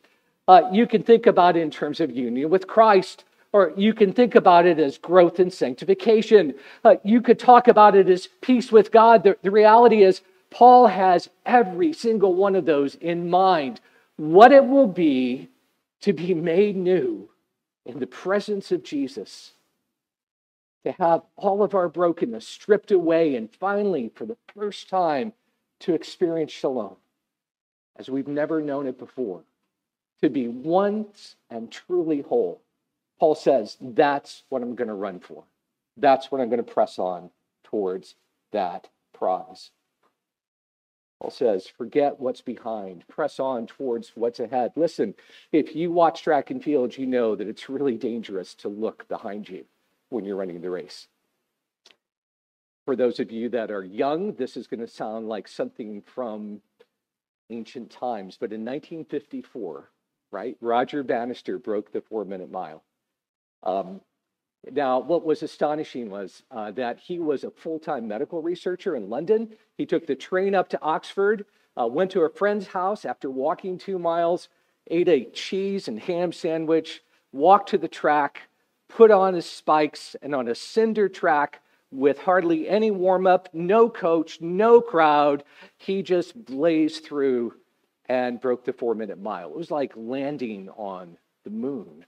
Uh, 0.47 0.63
you 0.71 0.85
can 0.85 1.03
think 1.03 1.25
about 1.25 1.57
it 1.57 1.61
in 1.61 1.71
terms 1.71 1.99
of 1.99 2.11
union 2.11 2.49
with 2.49 2.67
Christ, 2.67 3.23
or 3.53 3.73
you 3.75 3.93
can 3.93 4.13
think 4.13 4.35
about 4.35 4.65
it 4.65 4.79
as 4.79 4.97
growth 4.97 5.39
and 5.39 5.51
sanctification. 5.51 6.53
Uh, 6.83 6.95
you 7.03 7.21
could 7.21 7.39
talk 7.39 7.67
about 7.67 7.95
it 7.95 8.07
as 8.07 8.27
peace 8.41 8.71
with 8.71 8.91
God. 8.91 9.23
The, 9.23 9.37
the 9.41 9.51
reality 9.51 10.03
is, 10.03 10.21
Paul 10.51 10.87
has 10.87 11.29
every 11.45 11.93
single 11.93 12.35
one 12.35 12.55
of 12.55 12.65
those 12.65 12.95
in 12.95 13.29
mind. 13.29 13.79
What 14.17 14.51
it 14.51 14.65
will 14.65 14.87
be 14.87 15.49
to 16.01 16.13
be 16.13 16.33
made 16.33 16.75
new 16.75 17.29
in 17.85 17.99
the 17.99 18.07
presence 18.07 18.71
of 18.71 18.83
Jesus, 18.83 19.53
to 20.85 20.91
have 20.93 21.21
all 21.35 21.63
of 21.63 21.75
our 21.75 21.89
brokenness 21.89 22.47
stripped 22.47 22.91
away, 22.91 23.35
and 23.35 23.53
finally, 23.59 24.11
for 24.15 24.25
the 24.25 24.37
first 24.55 24.89
time, 24.89 25.33
to 25.79 25.93
experience 25.93 26.51
shalom 26.51 26.95
as 27.97 28.09
we've 28.09 28.27
never 28.27 28.61
known 28.61 28.87
it 28.87 28.97
before, 28.97 29.43
to 30.21 30.29
be 30.29 30.47
once 30.47 31.35
and 31.49 31.71
truly 31.71 32.21
whole. 32.21 32.61
Paul 33.19 33.35
says, 33.35 33.77
That's 33.79 34.43
what 34.49 34.61
I'm 34.61 34.75
going 34.75 34.87
to 34.87 34.93
run 34.93 35.19
for. 35.19 35.43
That's 35.97 36.31
what 36.31 36.41
I'm 36.41 36.49
going 36.49 36.63
to 36.63 36.71
press 36.71 36.97
on 36.97 37.29
towards 37.63 38.15
that 38.51 38.87
prize. 39.13 39.71
Paul 41.21 41.29
says, 41.29 41.67
Forget 41.67 42.19
what's 42.19 42.41
behind, 42.41 43.07
press 43.07 43.39
on 43.39 43.67
towards 43.67 44.13
what's 44.15 44.39
ahead. 44.39 44.71
Listen, 44.75 45.13
if 45.51 45.75
you 45.75 45.91
watch 45.91 46.23
track 46.23 46.49
and 46.49 46.63
field, 46.63 46.97
you 46.97 47.05
know 47.05 47.35
that 47.35 47.47
it's 47.47 47.69
really 47.69 47.95
dangerous 47.95 48.55
to 48.55 48.67
look 48.67 49.07
behind 49.07 49.47
you 49.47 49.65
when 50.09 50.25
you're 50.25 50.35
running 50.35 50.61
the 50.61 50.71
race. 50.71 51.07
For 52.85 52.95
those 52.95 53.19
of 53.19 53.31
you 53.31 53.49
that 53.49 53.69
are 53.69 53.83
young, 53.83 54.33
this 54.33 54.57
is 54.57 54.65
going 54.65 54.79
to 54.79 54.87
sound 54.87 55.29
like 55.29 55.47
something 55.47 56.01
from 56.01 56.61
ancient 57.51 57.91
times, 57.91 58.37
but 58.39 58.51
in 58.51 58.61
1954, 58.61 59.91
right, 60.31 60.57
Roger 60.59 61.03
Bannister 61.03 61.59
broke 61.59 61.91
the 61.91 62.01
four 62.01 62.25
minute 62.25 62.49
mile. 62.49 62.83
Um, 63.61 64.01
now, 64.69 64.99
what 64.99 65.25
was 65.25 65.41
astonishing 65.41 66.09
was 66.09 66.43
uh, 66.51 66.71
that 66.71 66.99
he 66.99 67.19
was 67.19 67.43
a 67.43 67.51
full 67.51 67.79
time 67.79 68.07
medical 68.07 68.41
researcher 68.41 68.95
in 68.95 69.09
London. 69.09 69.55
He 69.75 69.85
took 69.85 70.05
the 70.05 70.15
train 70.15 70.53
up 70.53 70.69
to 70.69 70.81
Oxford, 70.81 71.45
uh, 71.79 71.87
went 71.87 72.11
to 72.11 72.21
a 72.21 72.29
friend's 72.29 72.67
house 72.67 73.03
after 73.03 73.29
walking 73.31 73.79
two 73.79 73.97
miles, 73.97 74.49
ate 74.87 75.09
a 75.09 75.25
cheese 75.25 75.87
and 75.87 75.99
ham 75.99 76.31
sandwich, 76.31 77.01
walked 77.31 77.69
to 77.69 77.79
the 77.79 77.87
track, 77.87 78.49
put 78.87 79.09
on 79.09 79.33
his 79.33 79.49
spikes, 79.49 80.15
and 80.21 80.35
on 80.35 80.47
a 80.47 80.55
cinder 80.55 81.09
track, 81.09 81.61
with 81.91 82.19
hardly 82.19 82.69
any 82.69 82.91
warm 82.91 83.25
up, 83.25 83.49
no 83.53 83.89
coach, 83.89 84.39
no 84.41 84.79
crowd. 84.79 85.43
He 85.77 86.03
just 86.03 86.45
blazed 86.45 87.03
through 87.03 87.55
and 88.05 88.39
broke 88.39 88.63
the 88.63 88.73
four 88.73 88.93
minute 88.93 89.19
mile. 89.19 89.49
It 89.49 89.57
was 89.57 89.71
like 89.71 89.91
landing 89.95 90.69
on 90.77 91.17
the 91.43 91.49
moon 91.49 92.05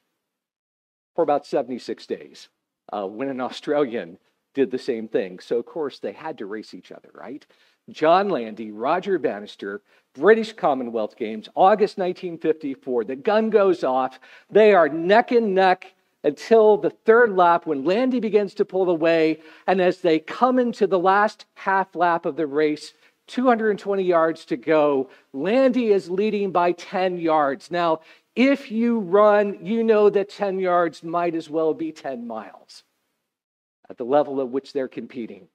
for 1.15 1.21
about 1.23 1.45
76 1.45 2.05
days 2.05 2.49
uh, 2.91 3.05
when 3.05 3.29
an 3.29 3.41
Australian 3.41 4.17
did 4.53 4.71
the 4.71 4.77
same 4.77 5.07
thing. 5.07 5.39
So, 5.39 5.57
of 5.57 5.65
course, 5.65 5.99
they 5.99 6.13
had 6.13 6.37
to 6.37 6.45
race 6.45 6.73
each 6.73 6.91
other, 6.91 7.09
right? 7.13 7.45
John 7.89 8.29
Landy, 8.29 8.71
Roger 8.71 9.19
Bannister, 9.19 9.81
British 10.13 10.53
Commonwealth 10.53 11.17
Games, 11.17 11.49
August 11.55 11.97
1954. 11.97 13.03
The 13.05 13.15
gun 13.15 13.49
goes 13.49 13.83
off. 13.83 14.19
They 14.49 14.73
are 14.73 14.87
neck 14.87 15.31
and 15.31 15.55
neck 15.55 15.93
until 16.23 16.77
the 16.77 16.91
third 16.91 17.35
lap 17.35 17.65
when 17.65 17.83
Landy 17.83 18.19
begins 18.19 18.53
to 18.55 18.65
pull 18.65 18.89
away. 18.89 19.41
And 19.67 19.81
as 19.81 19.99
they 19.99 20.19
come 20.19 20.59
into 20.59 20.87
the 20.87 20.99
last 20.99 21.45
half 21.55 21.95
lap 21.95 22.25
of 22.25 22.37
the 22.37 22.47
race, 22.47 22.93
220 23.27 24.03
yards 24.03 24.45
to 24.45 24.57
go, 24.57 25.09
Landy 25.33 25.91
is 25.91 26.09
leading 26.09 26.51
by 26.51 26.73
10 26.73 27.17
yards. 27.17 27.71
Now, 27.71 28.01
if 28.35 28.71
you 28.71 28.99
run, 28.99 29.65
you 29.65 29.83
know 29.83 30.09
that 30.09 30.29
10 30.29 30.59
yards 30.59 31.03
might 31.03 31.35
as 31.35 31.49
well 31.49 31.73
be 31.73 31.91
10 31.91 32.25
miles 32.25 32.83
at 33.89 33.97
the 33.97 34.05
level 34.05 34.41
at 34.41 34.49
which 34.49 34.73
they're 34.73 34.87
competing. 34.87 35.47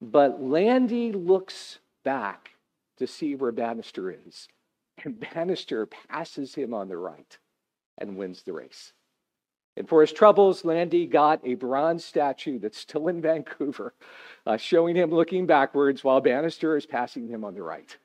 But 0.00 0.42
Landy 0.42 1.12
looks 1.12 1.78
back 2.04 2.50
to 2.98 3.06
see 3.06 3.34
where 3.34 3.52
Bannister 3.52 4.10
is, 4.26 4.48
and 5.04 5.20
Bannister 5.20 5.86
passes 5.86 6.54
him 6.54 6.74
on 6.74 6.88
the 6.88 6.96
right 6.96 7.38
and 7.98 8.16
wins 8.16 8.42
the 8.42 8.52
race. 8.52 8.92
And 9.76 9.88
for 9.88 10.00
his 10.00 10.12
troubles, 10.12 10.64
Landy 10.64 11.06
got 11.06 11.40
a 11.44 11.54
bronze 11.54 12.04
statue 12.04 12.58
that's 12.58 12.78
still 12.78 13.08
in 13.08 13.22
Vancouver, 13.22 13.94
uh, 14.46 14.56
showing 14.56 14.96
him 14.96 15.10
looking 15.10 15.46
backwards 15.46 16.02
while 16.02 16.20
Bannister 16.20 16.76
is 16.76 16.86
passing 16.86 17.28
him 17.28 17.44
on 17.44 17.54
the 17.54 17.62
right. 17.62 17.96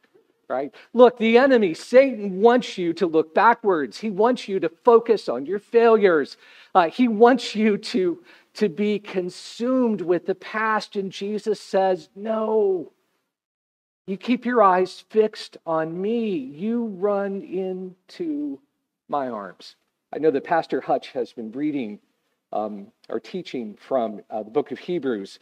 Right? 0.47 0.73
Look, 0.93 1.17
the 1.17 1.37
enemy, 1.37 1.73
Satan, 1.73 2.39
wants 2.39 2.77
you 2.77 2.93
to 2.93 3.07
look 3.07 3.33
backwards. 3.33 3.99
He 3.99 4.11
wants 4.11 4.47
you 4.47 4.59
to 4.59 4.69
focus 4.69 5.27
on 5.27 5.45
your 5.45 5.59
failures. 5.59 6.37
Uh, 6.75 6.89
he 6.89 7.07
wants 7.07 7.55
you 7.55 7.77
to, 7.77 8.23
to 8.53 8.69
be 8.69 8.99
consumed 8.99 10.01
with 10.01 10.27
the 10.27 10.35
past. 10.35 10.95
And 10.95 11.11
Jesus 11.11 11.59
says, 11.59 12.09
No. 12.15 12.91
You 14.07 14.17
keep 14.17 14.45
your 14.45 14.61
eyes 14.61 15.03
fixed 15.09 15.57
on 15.65 15.99
me. 15.99 16.35
You 16.37 16.85
run 16.85 17.41
into 17.41 18.59
my 19.09 19.29
arms. 19.29 19.75
I 20.13 20.19
know 20.19 20.31
that 20.31 20.43
Pastor 20.43 20.79
Hutch 20.79 21.11
has 21.11 21.33
been 21.33 21.51
reading 21.51 21.99
um, 22.53 22.87
or 23.09 23.19
teaching 23.19 23.75
from 23.75 24.21
uh, 24.29 24.43
the 24.43 24.51
book 24.51 24.71
of 24.71 24.79
Hebrews, 24.79 25.39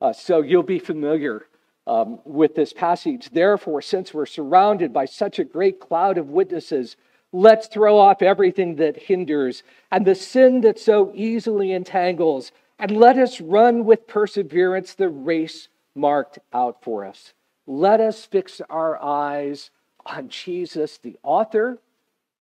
uh, 0.00 0.12
so 0.12 0.42
you'll 0.42 0.62
be 0.62 0.78
familiar 0.78 1.46
um, 1.86 2.18
with 2.24 2.54
this 2.54 2.72
passage. 2.72 3.30
Therefore, 3.30 3.80
since 3.82 4.12
we're 4.12 4.26
surrounded 4.26 4.92
by 4.92 5.04
such 5.04 5.38
a 5.38 5.44
great 5.44 5.80
cloud 5.80 6.18
of 6.18 6.30
witnesses, 6.30 6.96
let's 7.32 7.68
throw 7.68 7.98
off 7.98 8.22
everything 8.22 8.76
that 8.76 8.96
hinders 8.96 9.62
and 9.90 10.06
the 10.06 10.14
sin 10.14 10.62
that 10.62 10.78
so 10.78 11.12
easily 11.14 11.72
entangles, 11.72 12.52
and 12.78 12.90
let 12.90 13.18
us 13.18 13.40
run 13.40 13.84
with 13.84 14.06
perseverance 14.06 14.94
the 14.94 15.08
race 15.08 15.68
marked 15.94 16.38
out 16.52 16.82
for 16.82 17.04
us. 17.04 17.32
Let 17.66 18.00
us 18.00 18.24
fix 18.24 18.60
our 18.68 19.02
eyes 19.02 19.70
on 20.04 20.28
Jesus, 20.28 20.98
the 20.98 21.18
author 21.22 21.78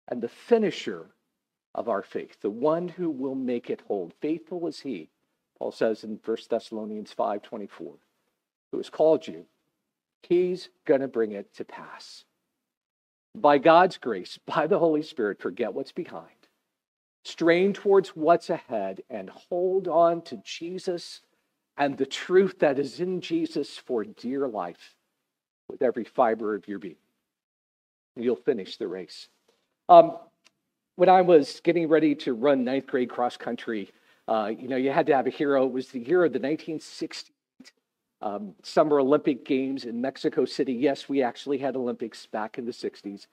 and 0.07 0.21
the 0.21 0.29
finisher 0.29 1.07
of 1.73 1.89
our 1.89 2.01
faith, 2.01 2.37
the 2.41 2.49
one 2.49 2.87
who 2.87 3.09
will 3.09 3.35
make 3.35 3.69
it 3.69 3.81
hold. 3.87 4.13
Faithful 4.21 4.67
is 4.67 4.81
he, 4.81 5.09
Paul 5.57 5.71
says 5.71 6.03
in 6.03 6.19
1 6.23 6.37
Thessalonians 6.49 7.13
5:24, 7.13 7.97
who 8.71 8.77
has 8.77 8.89
called 8.89 9.27
you. 9.27 9.45
He's 10.23 10.69
going 10.85 11.01
to 11.01 11.07
bring 11.07 11.31
it 11.31 11.53
to 11.55 11.65
pass. 11.65 12.23
By 13.35 13.57
God's 13.57 13.97
grace, 13.97 14.39
by 14.45 14.67
the 14.67 14.79
Holy 14.79 15.01
Spirit, 15.01 15.41
forget 15.41 15.73
what's 15.73 15.91
behind. 15.91 16.27
Strain 17.23 17.73
towards 17.73 18.09
what's 18.09 18.49
ahead 18.49 19.01
and 19.09 19.29
hold 19.29 19.87
on 19.87 20.21
to 20.23 20.37
Jesus 20.37 21.21
and 21.77 21.97
the 21.97 22.05
truth 22.05 22.59
that 22.59 22.79
is 22.79 22.99
in 22.99 23.21
Jesus 23.21 23.77
for 23.77 24.03
dear 24.03 24.47
life 24.47 24.95
with 25.69 25.81
every 25.81 26.03
fiber 26.03 26.55
of 26.55 26.67
your 26.67 26.79
being. 26.79 26.95
You'll 28.15 28.35
finish 28.35 28.77
the 28.77 28.87
race. 28.87 29.29
Um, 29.87 30.17
when 30.95 31.09
I 31.09 31.21
was 31.21 31.61
getting 31.63 31.87
ready 31.87 32.15
to 32.15 32.33
run 32.33 32.63
ninth 32.63 32.87
grade 32.87 33.09
cross 33.09 33.37
country, 33.37 33.89
uh, 34.27 34.51
you 34.55 34.67
know, 34.67 34.75
you 34.75 34.91
had 34.91 35.05
to 35.07 35.15
have 35.15 35.27
a 35.27 35.31
hero. 35.31 35.65
It 35.65 35.71
was 35.71 35.89
the 35.89 35.99
year 35.99 36.23
of 36.25 36.33
the 36.33 36.39
1968 36.39 37.33
um, 38.21 38.53
Summer 38.63 38.99
Olympic 38.99 39.45
Games 39.45 39.85
in 39.85 40.01
Mexico 40.01 40.45
City. 40.45 40.73
Yes, 40.73 41.09
we 41.09 41.23
actually 41.23 41.57
had 41.57 41.75
Olympics 41.75 42.25
back 42.25 42.57
in 42.57 42.65
the 42.65 42.71
60s. 42.71 43.27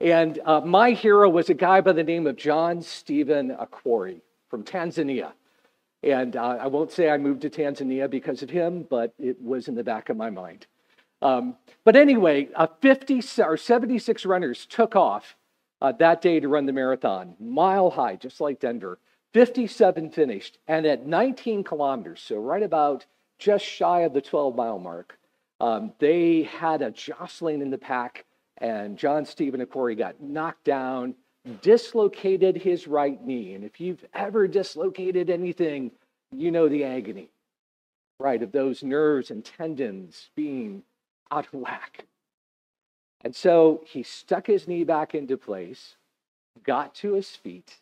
And 0.00 0.38
uh, 0.44 0.60
my 0.60 0.90
hero 0.90 1.28
was 1.28 1.48
a 1.48 1.54
guy 1.54 1.80
by 1.80 1.92
the 1.92 2.04
name 2.04 2.26
of 2.26 2.36
John 2.36 2.82
Stephen 2.82 3.56
Akhwari 3.56 4.20
from 4.50 4.62
Tanzania. 4.62 5.32
And 6.02 6.36
uh, 6.36 6.58
I 6.60 6.66
won't 6.66 6.92
say 6.92 7.08
I 7.08 7.18
moved 7.18 7.42
to 7.42 7.50
Tanzania 7.50 8.08
because 8.08 8.42
of 8.42 8.50
him, 8.50 8.86
but 8.88 9.14
it 9.18 9.40
was 9.40 9.68
in 9.68 9.74
the 9.74 9.84
back 9.84 10.08
of 10.08 10.16
my 10.16 10.30
mind. 10.30 10.66
Um, 11.22 11.56
but 11.84 11.96
anyway, 11.96 12.48
uh, 12.54 12.66
50 12.82 13.22
or 13.38 13.56
76 13.56 14.26
runners 14.26 14.66
took 14.66 14.94
off 14.94 15.36
uh, 15.80 15.92
that 15.92 16.20
day 16.20 16.40
to 16.40 16.48
run 16.48 16.66
the 16.66 16.72
marathon, 16.72 17.34
mile 17.40 17.90
high, 17.90 18.16
just 18.16 18.40
like 18.40 18.60
Denver. 18.60 18.98
57 19.32 20.10
finished, 20.10 20.58
and 20.66 20.86
at 20.86 21.06
19 21.06 21.62
kilometers, 21.62 22.22
so 22.22 22.36
right 22.36 22.62
about 22.62 23.04
just 23.38 23.64
shy 23.64 24.00
of 24.00 24.12
the 24.12 24.20
12 24.20 24.54
mile 24.54 24.78
mark, 24.78 25.18
um, 25.60 25.92
they 25.98 26.42
had 26.42 26.82
a 26.82 26.90
jostling 26.90 27.62
in 27.62 27.70
the 27.70 27.78
pack, 27.78 28.24
and 28.58 28.98
John 28.98 29.24
Stephen 29.24 29.64
Akhwari 29.64 29.96
got 29.96 30.20
knocked 30.20 30.64
down, 30.64 31.14
dislocated 31.62 32.56
his 32.56 32.86
right 32.86 33.22
knee. 33.24 33.54
And 33.54 33.64
if 33.64 33.80
you've 33.80 34.04
ever 34.12 34.48
dislocated 34.48 35.30
anything, 35.30 35.92
you 36.32 36.50
know 36.50 36.68
the 36.68 36.84
agony, 36.84 37.30
right, 38.18 38.42
of 38.42 38.52
those 38.52 38.82
nerves 38.82 39.30
and 39.30 39.44
tendons 39.44 40.30
being 40.34 40.82
out 41.30 41.46
of 41.46 41.54
whack. 41.54 42.06
And 43.22 43.34
so 43.34 43.82
he 43.86 44.02
stuck 44.02 44.46
his 44.46 44.68
knee 44.68 44.84
back 44.84 45.14
into 45.14 45.36
place, 45.36 45.96
got 46.62 46.94
to 46.96 47.14
his 47.14 47.30
feet 47.30 47.78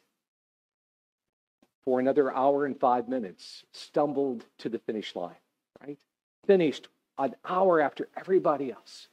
for 1.84 2.00
another 2.00 2.34
hour 2.34 2.64
and 2.64 2.78
five 2.78 3.08
minutes, 3.08 3.64
stumbled 3.72 4.46
to 4.58 4.68
the 4.68 4.78
finish 4.78 5.14
line, 5.14 5.36
right? 5.86 5.98
Finished 6.46 6.88
an 7.18 7.34
hour 7.44 7.80
after 7.80 8.08
everybody 8.16 8.72
else. 8.72 9.08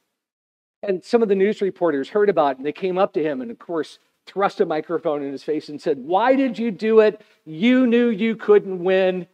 And 0.82 1.04
some 1.04 1.22
of 1.22 1.28
the 1.28 1.34
news 1.34 1.60
reporters 1.60 2.08
heard 2.08 2.28
about 2.28 2.52
it 2.52 2.56
and 2.58 2.66
they 2.66 2.72
came 2.72 2.98
up 2.98 3.12
to 3.14 3.22
him 3.22 3.40
and, 3.40 3.50
of 3.50 3.58
course, 3.58 3.98
thrust 4.26 4.60
a 4.60 4.66
microphone 4.66 5.22
in 5.22 5.30
his 5.30 5.42
face 5.42 5.68
and 5.68 5.80
said, 5.80 5.98
Why 5.98 6.34
did 6.34 6.58
you 6.58 6.70
do 6.70 7.00
it? 7.00 7.20
You 7.44 7.86
knew 7.86 8.08
you 8.08 8.36
couldn't 8.36 8.82
win. 8.82 9.26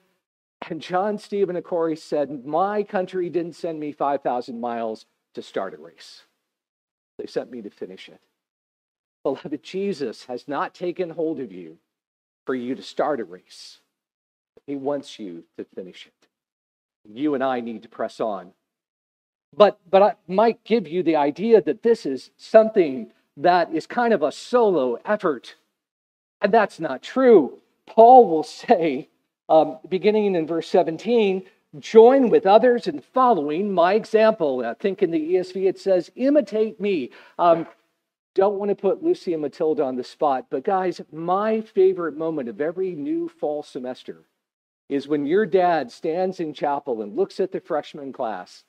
And 0.68 0.80
John 0.82 1.18
Stephen 1.18 1.56
Akhwari 1.56 1.96
said, 1.96 2.44
My 2.44 2.82
country 2.82 3.30
didn't 3.30 3.54
send 3.54 3.80
me 3.80 3.92
5,000 3.92 4.60
miles 4.60 5.06
to 5.34 5.42
start 5.42 5.74
a 5.74 5.76
race, 5.76 6.22
they 7.18 7.26
sent 7.26 7.50
me 7.50 7.62
to 7.62 7.70
finish 7.70 8.08
it. 8.08 8.20
Beloved, 9.22 9.62
Jesus 9.62 10.24
has 10.26 10.48
not 10.48 10.74
taken 10.74 11.10
hold 11.10 11.40
of 11.40 11.52
you 11.52 11.78
for 12.46 12.54
you 12.54 12.74
to 12.74 12.82
start 12.82 13.20
a 13.20 13.24
race, 13.24 13.80
He 14.66 14.76
wants 14.76 15.18
you 15.18 15.44
to 15.56 15.64
finish 15.74 16.06
it. 16.06 16.17
You 17.12 17.34
and 17.34 17.42
I 17.42 17.60
need 17.60 17.82
to 17.82 17.88
press 17.88 18.20
on 18.20 18.52
but, 19.56 19.78
but 19.90 20.02
I 20.02 20.14
might 20.26 20.62
give 20.64 20.86
you 20.86 21.02
the 21.02 21.16
idea 21.16 21.60
that 21.62 21.82
this 21.82 22.06
is 22.06 22.30
something 22.36 23.12
that 23.36 23.72
is 23.72 23.86
kind 23.86 24.12
of 24.12 24.22
a 24.22 24.32
solo 24.32 24.98
effort. 25.04 25.56
And 26.40 26.52
that's 26.52 26.80
not 26.80 27.02
true. 27.02 27.58
Paul 27.86 28.28
will 28.28 28.42
say, 28.42 29.08
um, 29.48 29.78
beginning 29.88 30.34
in 30.34 30.46
verse 30.46 30.68
17, 30.68 31.44
join 31.78 32.30
with 32.30 32.46
others 32.46 32.86
in 32.86 33.00
following 33.00 33.72
my 33.72 33.94
example. 33.94 34.64
I 34.64 34.74
think 34.74 35.02
in 35.02 35.10
the 35.10 35.34
ESV 35.34 35.68
it 35.68 35.78
says, 35.78 36.10
imitate 36.16 36.80
me. 36.80 37.10
Um, 37.38 37.66
don't 38.34 38.58
want 38.58 38.68
to 38.68 38.74
put 38.74 39.02
Lucy 39.02 39.32
and 39.32 39.42
Matilda 39.42 39.82
on 39.82 39.96
the 39.96 40.04
spot, 40.04 40.46
but 40.50 40.62
guys, 40.62 41.00
my 41.10 41.60
favorite 41.60 42.16
moment 42.16 42.48
of 42.48 42.60
every 42.60 42.94
new 42.94 43.28
fall 43.28 43.62
semester 43.62 44.24
is 44.88 45.08
when 45.08 45.26
your 45.26 45.46
dad 45.46 45.90
stands 45.92 46.40
in 46.40 46.52
chapel 46.52 47.02
and 47.02 47.16
looks 47.16 47.40
at 47.40 47.52
the 47.52 47.60
freshman 47.60 48.12
class 48.12 48.64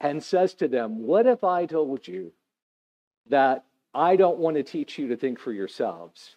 and 0.00 0.22
says 0.22 0.54
to 0.54 0.68
them, 0.68 1.06
What 1.06 1.26
if 1.26 1.42
I 1.42 1.66
told 1.66 2.06
you 2.06 2.32
that 3.28 3.64
I 3.94 4.16
don't 4.16 4.38
want 4.38 4.56
to 4.56 4.62
teach 4.62 4.98
you 4.98 5.08
to 5.08 5.16
think 5.16 5.38
for 5.38 5.52
yourselves? 5.52 6.36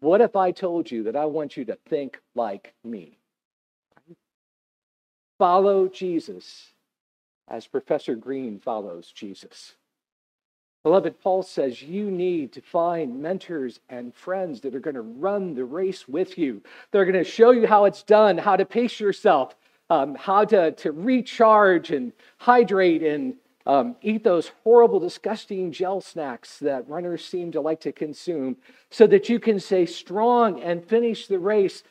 What 0.00 0.20
if 0.20 0.36
I 0.36 0.52
told 0.52 0.90
you 0.90 1.04
that 1.04 1.16
I 1.16 1.26
want 1.26 1.56
you 1.56 1.64
to 1.66 1.78
think 1.88 2.20
like 2.34 2.74
me? 2.84 3.18
Follow 5.38 5.88
Jesus 5.88 6.72
as 7.48 7.66
Professor 7.66 8.14
Green 8.14 8.58
follows 8.58 9.12
Jesus. 9.12 9.74
Beloved, 10.88 11.20
Paul 11.20 11.42
says 11.42 11.82
you 11.82 12.10
need 12.10 12.50
to 12.52 12.62
find 12.62 13.20
mentors 13.20 13.78
and 13.90 14.14
friends 14.14 14.62
that 14.62 14.74
are 14.74 14.80
going 14.80 14.94
to 14.94 15.02
run 15.02 15.52
the 15.52 15.66
race 15.66 16.08
with 16.08 16.38
you. 16.38 16.62
They're 16.90 17.04
going 17.04 17.22
to 17.22 17.30
show 17.30 17.50
you 17.50 17.66
how 17.66 17.84
it's 17.84 18.02
done, 18.02 18.38
how 18.38 18.56
to 18.56 18.64
pace 18.64 18.98
yourself, 18.98 19.54
um, 19.90 20.14
how 20.14 20.46
to, 20.46 20.72
to 20.72 20.92
recharge 20.92 21.90
and 21.90 22.14
hydrate 22.38 23.02
and 23.02 23.34
um, 23.66 23.96
eat 24.00 24.24
those 24.24 24.50
horrible, 24.64 24.98
disgusting 24.98 25.72
gel 25.72 26.00
snacks 26.00 26.58
that 26.60 26.88
runners 26.88 27.22
seem 27.22 27.52
to 27.52 27.60
like 27.60 27.80
to 27.80 27.92
consume 27.92 28.56
so 28.88 29.06
that 29.08 29.28
you 29.28 29.38
can 29.38 29.60
stay 29.60 29.84
strong 29.84 30.58
and 30.62 30.82
finish 30.82 31.26
the 31.26 31.38
race. 31.38 31.82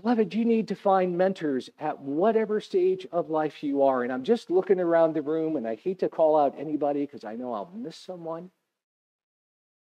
Beloved, 0.00 0.32
you 0.32 0.44
need 0.44 0.68
to 0.68 0.76
find 0.76 1.18
mentors 1.18 1.70
at 1.80 2.00
whatever 2.00 2.60
stage 2.60 3.04
of 3.10 3.30
life 3.30 3.64
you 3.64 3.82
are. 3.82 4.04
And 4.04 4.12
I'm 4.12 4.22
just 4.22 4.48
looking 4.48 4.78
around 4.78 5.12
the 5.12 5.22
room, 5.22 5.56
and 5.56 5.66
I 5.66 5.74
hate 5.74 5.98
to 6.00 6.08
call 6.08 6.38
out 6.38 6.54
anybody 6.56 7.00
because 7.00 7.24
I 7.24 7.34
know 7.34 7.52
I'll 7.52 7.72
miss 7.74 7.96
someone. 7.96 8.50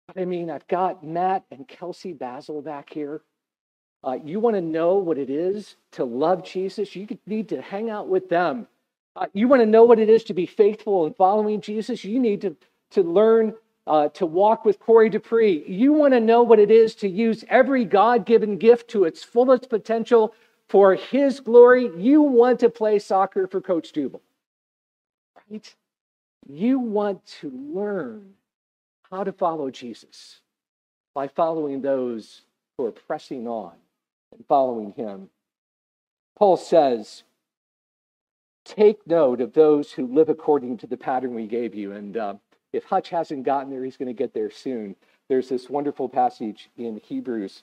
But 0.07 0.23
I 0.23 0.25
mean, 0.25 0.51
I've 0.51 0.67
got 0.67 1.05
Matt 1.05 1.45
and 1.51 1.69
Kelsey 1.69 2.15
Basil 2.15 2.63
back 2.63 2.91
here. 2.91 3.21
Uh, 4.03 4.17
you 4.25 4.41
want 4.41 4.57
to 4.57 4.63
know 4.63 4.95
what 4.95 5.19
it 5.19 5.29
is 5.29 5.77
to 5.93 6.05
love 6.05 6.43
Jesus? 6.43 6.97
You 6.97 7.07
need 7.27 7.51
to 7.51 7.61
hang 7.61 7.91
out 7.91 8.09
with 8.09 8.31
them. 8.31 8.67
Uh, 9.15 9.27
you 9.35 9.47
want 9.47 9.61
to 9.61 9.67
know 9.67 9.85
what 9.85 9.99
it 9.99 10.09
is 10.09 10.25
to 10.25 10.35
be 10.35 10.47
faithful 10.47 11.05
in 11.05 11.13
following 11.13 11.61
Jesus? 11.61 12.03
You 12.03 12.19
need 12.19 12.41
to, 12.43 12.57
to 12.93 13.03
learn 13.03 13.53
uh, 13.89 14.09
to 14.11 14.27
walk 14.27 14.65
with 14.65 14.79
Corey 14.79 15.09
Dupree. 15.09 15.65
You 15.67 15.93
want 15.93 16.13
to 16.13 16.21
know 16.21 16.43
what 16.43 16.59
it 16.59 16.71
is 16.71 16.95
to 16.97 17.09
use 17.09 17.45
every 17.49 17.85
God 17.85 18.27
given 18.27 18.59
gift 18.59 18.89
to 18.91 19.05
its 19.05 19.25
fullest 19.25 19.69
potential 19.71 20.35
for 20.69 20.95
His 20.95 21.41
glory? 21.41 21.91
You 21.97 22.23
want 22.23 22.61
to 22.61 22.69
play 22.69 22.99
soccer 22.99 23.47
for 23.47 23.61
Coach 23.61 23.93
Dubel, 23.93 24.21
right? 25.51 25.75
You 26.47 26.79
want 26.79 27.25
to 27.41 27.51
learn 27.51 28.35
how 29.11 29.25
to 29.25 29.33
follow 29.33 29.71
Jesus 29.71 30.41
by 31.15 31.29
following 31.29 31.81
those 31.81 32.43
who 32.77 32.85
are 32.85 32.93
pressing 32.93 33.49
on 33.49 33.73
and 34.33 34.45
following 34.47 34.93
him. 34.93 35.31
Paul 36.39 36.57
says, 36.57 37.25
Take 38.65 39.07
note 39.07 39.41
of 39.41 39.55
those 39.55 39.93
who 39.93 40.07
live 40.07 40.29
according 40.29 40.77
to 40.79 40.87
the 40.87 40.97
pattern 40.99 41.35
we 41.35 41.47
gave 41.47 41.75
you. 41.75 41.93
And 41.93 42.17
uh, 42.17 42.35
if 42.73 42.85
Hutch 42.85 43.09
hasn't 43.11 43.45
gotten 43.45 43.71
there, 43.71 43.85
he's 43.85 43.97
going 43.97 44.09
to 44.09 44.13
get 44.13 44.35
there 44.35 44.51
soon. 44.51 44.97
There's 45.29 45.49
this 45.49 45.69
wonderful 45.69 46.09
passage 46.09 46.71
in 46.77 47.01
Hebrews 47.05 47.63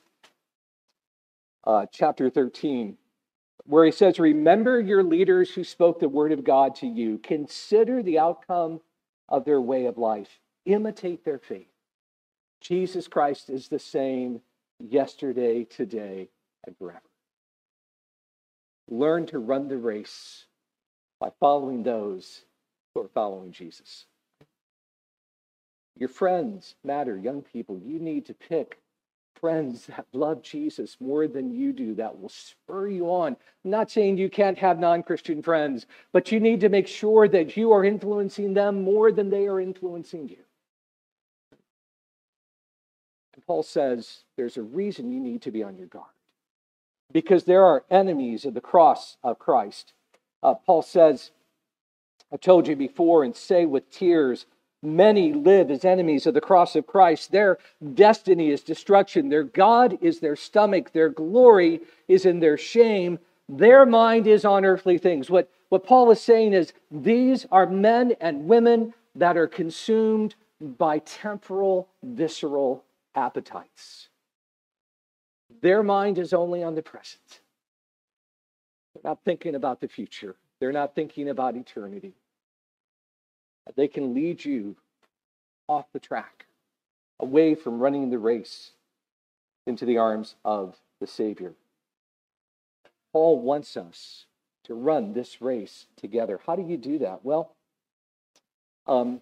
uh, 1.65 1.85
chapter 1.91 2.29
13 2.29 2.97
where 3.65 3.85
he 3.85 3.91
says, 3.91 4.19
Remember 4.19 4.79
your 4.79 5.03
leaders 5.03 5.51
who 5.51 5.63
spoke 5.63 5.99
the 5.99 6.09
word 6.09 6.31
of 6.31 6.43
God 6.43 6.75
to 6.75 6.87
you. 6.87 7.17
Consider 7.19 8.03
the 8.03 8.19
outcome 8.19 8.81
of 9.27 9.45
their 9.45 9.61
way 9.61 9.85
of 9.85 9.97
life, 9.97 10.39
imitate 10.65 11.25
their 11.25 11.39
faith. 11.39 11.67
Jesus 12.61 13.07
Christ 13.07 13.49
is 13.49 13.67
the 13.67 13.79
same 13.79 14.41
yesterday, 14.79 15.63
today, 15.63 16.29
and 16.65 16.77
forever. 16.77 17.01
Learn 18.87 19.25
to 19.27 19.39
run 19.39 19.67
the 19.67 19.77
race 19.77 20.45
by 21.19 21.29
following 21.39 21.83
those 21.83 22.41
who 22.93 23.01
are 23.01 23.09
following 23.09 23.51
Jesus. 23.51 24.05
Your 25.97 26.10
friends 26.10 26.75
matter, 26.84 27.17
young 27.17 27.41
people. 27.41 27.79
You 27.79 27.99
need 27.99 28.25
to 28.25 28.34
pick 28.34 28.79
friends 29.39 29.86
that 29.88 30.05
love 30.13 30.41
Jesus 30.41 30.97
more 30.99 31.27
than 31.27 31.51
you 31.51 31.71
do, 31.71 31.93
that 31.95 32.19
will 32.19 32.29
spur 32.29 32.88
you 32.88 33.05
on. 33.05 33.36
I'm 33.63 33.71
not 33.71 33.91
saying 33.91 34.17
you 34.17 34.29
can't 34.29 34.58
have 34.58 34.79
non 34.79 35.03
Christian 35.03 35.41
friends, 35.41 35.86
but 36.12 36.31
you 36.31 36.39
need 36.39 36.62
to 36.62 36.69
make 36.69 36.88
sure 36.88 37.27
that 37.27 37.55
you 37.55 37.71
are 37.71 37.86
influencing 37.86 38.53
them 38.53 38.84
more 38.84 39.12
than 39.12 39.29
they 39.29 39.47
are 39.47 39.60
influencing 39.60 40.29
you. 40.29 40.43
And 43.36 43.45
Paul 43.45 43.63
says 43.63 44.23
there's 44.38 44.58
a 44.58 44.63
reason 44.63 45.12
you 45.12 45.19
need 45.19 45.41
to 45.43 45.51
be 45.51 45.63
on 45.63 45.77
your 45.77 45.88
guard 45.88 46.05
because 47.12 47.43
there 47.43 47.65
are 47.65 47.86
enemies 47.89 48.45
of 48.45 48.53
the 48.53 48.62
cross 48.62 49.17
of 49.23 49.39
Christ. 49.39 49.93
Uh, 50.41 50.55
Paul 50.55 50.81
says, 50.81 51.31
I've 52.31 52.41
told 52.41 52.67
you 52.67 52.75
before 52.75 53.23
and 53.23 53.36
say 53.36 53.65
with 53.65 53.89
tears, 53.89 54.45
many 54.86 55.34
live 55.34 55.71
as 55.71 55.84
enemies 55.84 56.26
of 56.26 56.34
the 56.34 56.41
cross 56.41 56.76
of 56.76 56.88
Christ. 56.88 57.32
Their 57.32 57.58
destiny 57.93 58.50
is 58.50 58.62
destruction. 58.62 59.30
Their 59.30 59.43
God 59.43 59.98
is 60.02 60.19
their 60.19 60.36
stomach. 60.36 60.91
Their 60.93 61.10
glory 61.10 61.82
is 62.08 62.26
in 62.26 62.39
their 62.39 62.58
shame. 62.58 63.19
Their 63.50 63.86
mind 63.86 64.28
is 64.28 64.45
on 64.45 64.65
earthly 64.65 64.98
things. 64.98 65.30
What, 65.30 65.50
what 65.69 65.86
Paul 65.86 66.12
is 66.12 66.21
saying 66.21 66.54
is 66.54 66.74
these 66.91 67.45
are 67.52 67.67
men 67.67 68.13
and 68.21 68.45
women 68.45 68.93
that 69.15 69.38
are 69.38 69.48
consumed 69.48 70.36
by 70.60 71.00
temporal, 71.00 71.88
visceral 72.04 72.84
appetites. 73.15 74.10
Their 75.62 75.84
mind 75.84 76.17
is 76.17 76.34
only 76.34 76.63
on 76.63 76.76
the 76.76 76.82
present. 76.82 77.41
They're 78.93 79.10
not 79.10 79.19
thinking 79.26 79.56
about 79.56 79.82
the 79.82 79.88
future, 79.88 80.36
they're 80.60 80.71
not 80.71 80.95
thinking 80.95 81.30
about 81.30 81.56
eternity. 81.56 82.13
They 83.75 83.88
can 83.88 84.13
lead 84.13 84.43
you 84.45 84.75
off 85.67 85.86
the 85.93 85.99
track, 85.99 86.45
away 87.19 87.56
from 87.56 87.80
running 87.80 88.10
the 88.10 88.19
race 88.19 88.71
into 89.65 89.86
the 89.86 89.97
arms 89.97 90.36
of 90.45 90.75
the 90.99 91.08
Savior. 91.08 91.54
Paul 93.12 93.39
wants 93.39 93.75
us 93.78 94.25
to 94.65 94.73
run 94.73 95.13
this 95.13 95.41
race 95.41 95.88
together. 95.97 96.39
How 96.45 96.56
do 96.56 96.62
you 96.62 96.78
do 96.78 96.99
that? 96.99 97.23
Well, 97.23 97.56
um, 98.88 99.21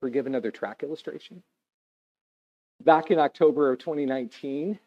forgive 0.00 0.26
another 0.26 0.50
track 0.50 0.82
illustration. 0.82 1.42
Back 2.82 3.10
in 3.10 3.18
October 3.18 3.70
of 3.70 3.78
2019, 3.78 4.78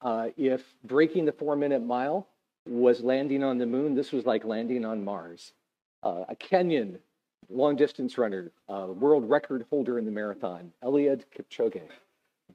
uh, 0.00 0.28
if 0.36 0.64
breaking 0.84 1.26
the 1.26 1.32
four 1.32 1.54
minute 1.54 1.84
mile 1.84 2.26
was 2.66 3.00
landing 3.00 3.42
on 3.42 3.58
the 3.58 3.66
moon. 3.66 3.94
This 3.94 4.12
was 4.12 4.26
like 4.26 4.44
landing 4.44 4.84
on 4.84 5.04
Mars. 5.04 5.52
Uh, 6.02 6.24
a 6.28 6.36
Kenyan 6.36 6.98
long 7.52 7.76
distance 7.76 8.18
runner, 8.18 8.50
uh, 8.68 8.86
world 8.88 9.28
record 9.28 9.66
holder 9.70 9.98
in 9.98 10.04
the 10.04 10.10
marathon, 10.10 10.72
Eliud 10.82 11.22
Kipchoge, 11.36 11.82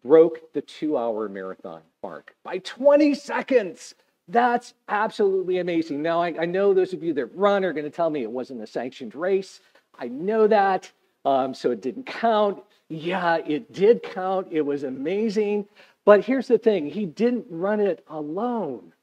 broke 0.04 0.54
the 0.54 0.62
two 0.62 0.98
hour 0.98 1.30
marathon 1.30 1.82
mark 2.04 2.36
by 2.44 2.60
20 2.60 3.14
seconds. 3.14 3.96
That's 4.28 4.74
absolutely 4.90 5.60
amazing. 5.60 6.02
Now, 6.02 6.22
I, 6.22 6.34
I 6.42 6.46
know 6.46 6.74
those 6.74 6.94
of 6.94 7.04
you 7.04 7.14
that 7.14 7.28
run 7.28 7.64
are 7.64 7.74
going 7.74 7.86
to 7.86 7.90
tell 7.90 8.10
me 8.10 8.24
it 8.24 8.32
wasn't 8.32 8.62
a 8.62 8.68
sanctioned 8.68 9.16
race. 9.16 9.62
I 9.98 10.08
know 10.08 10.48
that. 10.48 10.92
Um, 11.26 11.54
so 11.54 11.72
it 11.72 11.82
didn't 11.82 12.06
count. 12.06 12.64
Yeah, 12.90 13.38
it 13.38 13.74
did 13.74 14.04
count. 14.04 14.48
It 14.52 14.62
was 14.62 14.84
amazing. 14.84 15.68
But 16.06 16.24
here's 16.24 16.48
the 16.48 16.58
thing 16.58 16.88
he 16.88 17.06
didn't 17.06 17.46
run 17.50 17.80
it 17.80 18.04
alone. 18.08 18.94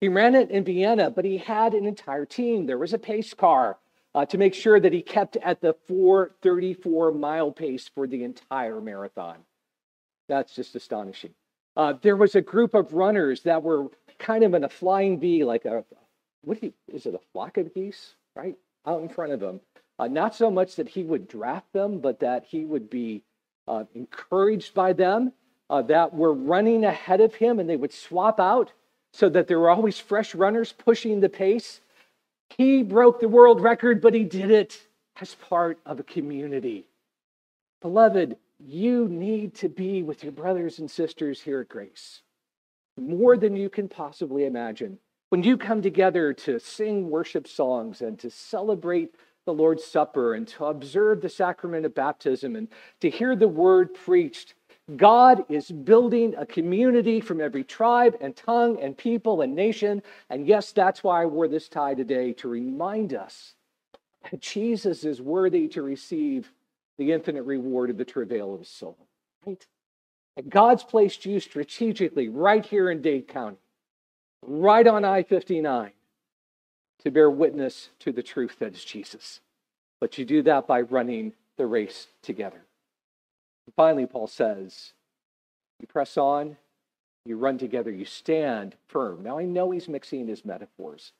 He 0.00 0.08
ran 0.08 0.34
it 0.34 0.50
in 0.50 0.64
Vienna, 0.64 1.10
but 1.10 1.24
he 1.24 1.38
had 1.38 1.74
an 1.74 1.84
entire 1.84 2.24
team. 2.24 2.66
There 2.66 2.78
was 2.78 2.94
a 2.94 2.98
pace 2.98 3.34
car 3.34 3.76
uh, 4.18 4.26
to 4.26 4.36
make 4.36 4.52
sure 4.52 4.80
that 4.80 4.92
he 4.92 5.00
kept 5.00 5.36
at 5.36 5.60
the 5.60 5.72
434 5.86 7.12
mile 7.12 7.52
pace 7.52 7.88
for 7.94 8.08
the 8.08 8.24
entire 8.24 8.80
marathon. 8.80 9.36
That's 10.28 10.56
just 10.56 10.74
astonishing. 10.74 11.34
Uh, 11.76 11.94
there 12.02 12.16
was 12.16 12.34
a 12.34 12.40
group 12.40 12.74
of 12.74 12.94
runners 12.94 13.42
that 13.42 13.62
were 13.62 13.86
kind 14.18 14.42
of 14.42 14.54
in 14.54 14.64
a 14.64 14.68
flying 14.68 15.20
V, 15.20 15.44
like 15.44 15.66
a, 15.66 15.84
what 16.42 16.60
you, 16.60 16.72
is 16.92 17.06
it, 17.06 17.14
a 17.14 17.20
flock 17.32 17.58
of 17.58 17.72
geese, 17.72 18.16
right? 18.34 18.56
Out 18.84 19.02
in 19.02 19.08
front 19.08 19.30
of 19.30 19.40
him. 19.40 19.60
Uh, 20.00 20.08
not 20.08 20.34
so 20.34 20.50
much 20.50 20.74
that 20.74 20.88
he 20.88 21.04
would 21.04 21.28
draft 21.28 21.72
them, 21.72 22.00
but 22.00 22.18
that 22.18 22.44
he 22.44 22.64
would 22.64 22.90
be 22.90 23.22
uh, 23.68 23.84
encouraged 23.94 24.74
by 24.74 24.94
them, 24.94 25.32
uh, 25.70 25.82
that 25.82 26.12
were 26.12 26.34
running 26.34 26.84
ahead 26.84 27.20
of 27.20 27.36
him 27.36 27.60
and 27.60 27.70
they 27.70 27.76
would 27.76 27.92
swap 27.92 28.40
out 28.40 28.72
so 29.12 29.28
that 29.28 29.46
there 29.46 29.60
were 29.60 29.70
always 29.70 30.00
fresh 30.00 30.34
runners 30.34 30.72
pushing 30.72 31.20
the 31.20 31.28
pace. 31.28 31.80
He 32.56 32.82
broke 32.82 33.20
the 33.20 33.28
world 33.28 33.60
record, 33.60 34.00
but 34.00 34.14
he 34.14 34.24
did 34.24 34.50
it 34.50 34.80
as 35.20 35.34
part 35.34 35.78
of 35.84 36.00
a 36.00 36.04
community. 36.04 36.86
Beloved, 37.80 38.36
you 38.58 39.08
need 39.08 39.54
to 39.56 39.68
be 39.68 40.02
with 40.02 40.22
your 40.22 40.32
brothers 40.32 40.78
and 40.78 40.90
sisters 40.90 41.40
here 41.40 41.60
at 41.60 41.68
Grace 41.68 42.22
more 42.98 43.36
than 43.36 43.56
you 43.56 43.70
can 43.70 43.88
possibly 43.88 44.44
imagine. 44.44 44.98
When 45.30 45.42
you 45.42 45.56
come 45.56 45.82
together 45.82 46.32
to 46.32 46.58
sing 46.58 47.10
worship 47.10 47.46
songs 47.46 48.00
and 48.00 48.18
to 48.18 48.30
celebrate 48.30 49.14
the 49.44 49.52
Lord's 49.54 49.84
Supper 49.84 50.34
and 50.34 50.46
to 50.48 50.66
observe 50.66 51.20
the 51.20 51.28
sacrament 51.28 51.86
of 51.86 51.94
baptism 51.94 52.56
and 52.56 52.68
to 53.00 53.10
hear 53.10 53.36
the 53.36 53.48
word 53.48 53.94
preached, 53.94 54.54
God 54.96 55.44
is 55.50 55.70
building 55.70 56.34
a 56.36 56.46
community 56.46 57.20
from 57.20 57.40
every 57.40 57.62
tribe 57.62 58.16
and 58.20 58.34
tongue 58.34 58.80
and 58.80 58.96
people 58.96 59.42
and 59.42 59.54
nation. 59.54 60.02
And 60.30 60.46
yes, 60.46 60.72
that's 60.72 61.04
why 61.04 61.22
I 61.22 61.26
wore 61.26 61.48
this 61.48 61.68
tie 61.68 61.94
today 61.94 62.32
to 62.34 62.48
remind 62.48 63.12
us 63.12 63.54
that 64.30 64.40
Jesus 64.40 65.04
is 65.04 65.20
worthy 65.20 65.68
to 65.68 65.82
receive 65.82 66.50
the 66.96 67.12
infinite 67.12 67.42
reward 67.42 67.90
of 67.90 67.98
the 67.98 68.04
travail 68.04 68.54
of 68.54 68.60
his 68.60 68.68
soul. 68.68 68.96
Right? 69.46 69.64
And 70.36 70.50
God's 70.50 70.84
placed 70.84 71.26
you 71.26 71.38
strategically 71.40 72.28
right 72.28 72.64
here 72.64 72.90
in 72.90 73.02
Dade 73.02 73.28
County, 73.28 73.58
right 74.42 74.86
on 74.86 75.04
I 75.04 75.22
59, 75.22 75.90
to 77.04 77.10
bear 77.10 77.30
witness 77.30 77.90
to 78.00 78.12
the 78.12 78.22
truth 78.22 78.56
that 78.60 78.74
is 78.74 78.84
Jesus. 78.84 79.40
But 80.00 80.16
you 80.16 80.24
do 80.24 80.42
that 80.42 80.66
by 80.66 80.80
running 80.80 81.34
the 81.56 81.66
race 81.66 82.06
together. 82.22 82.62
Finally, 83.76 84.06
Paul 84.06 84.26
says, 84.26 84.92
you 85.80 85.86
press 85.86 86.16
on, 86.16 86.56
you 87.24 87.36
run 87.36 87.58
together, 87.58 87.90
you 87.90 88.04
stand 88.04 88.74
firm. 88.88 89.22
Now, 89.22 89.38
I 89.38 89.44
know 89.44 89.70
he's 89.70 89.88
mixing 89.88 90.26
his 90.26 90.44
metaphors, 90.44 91.12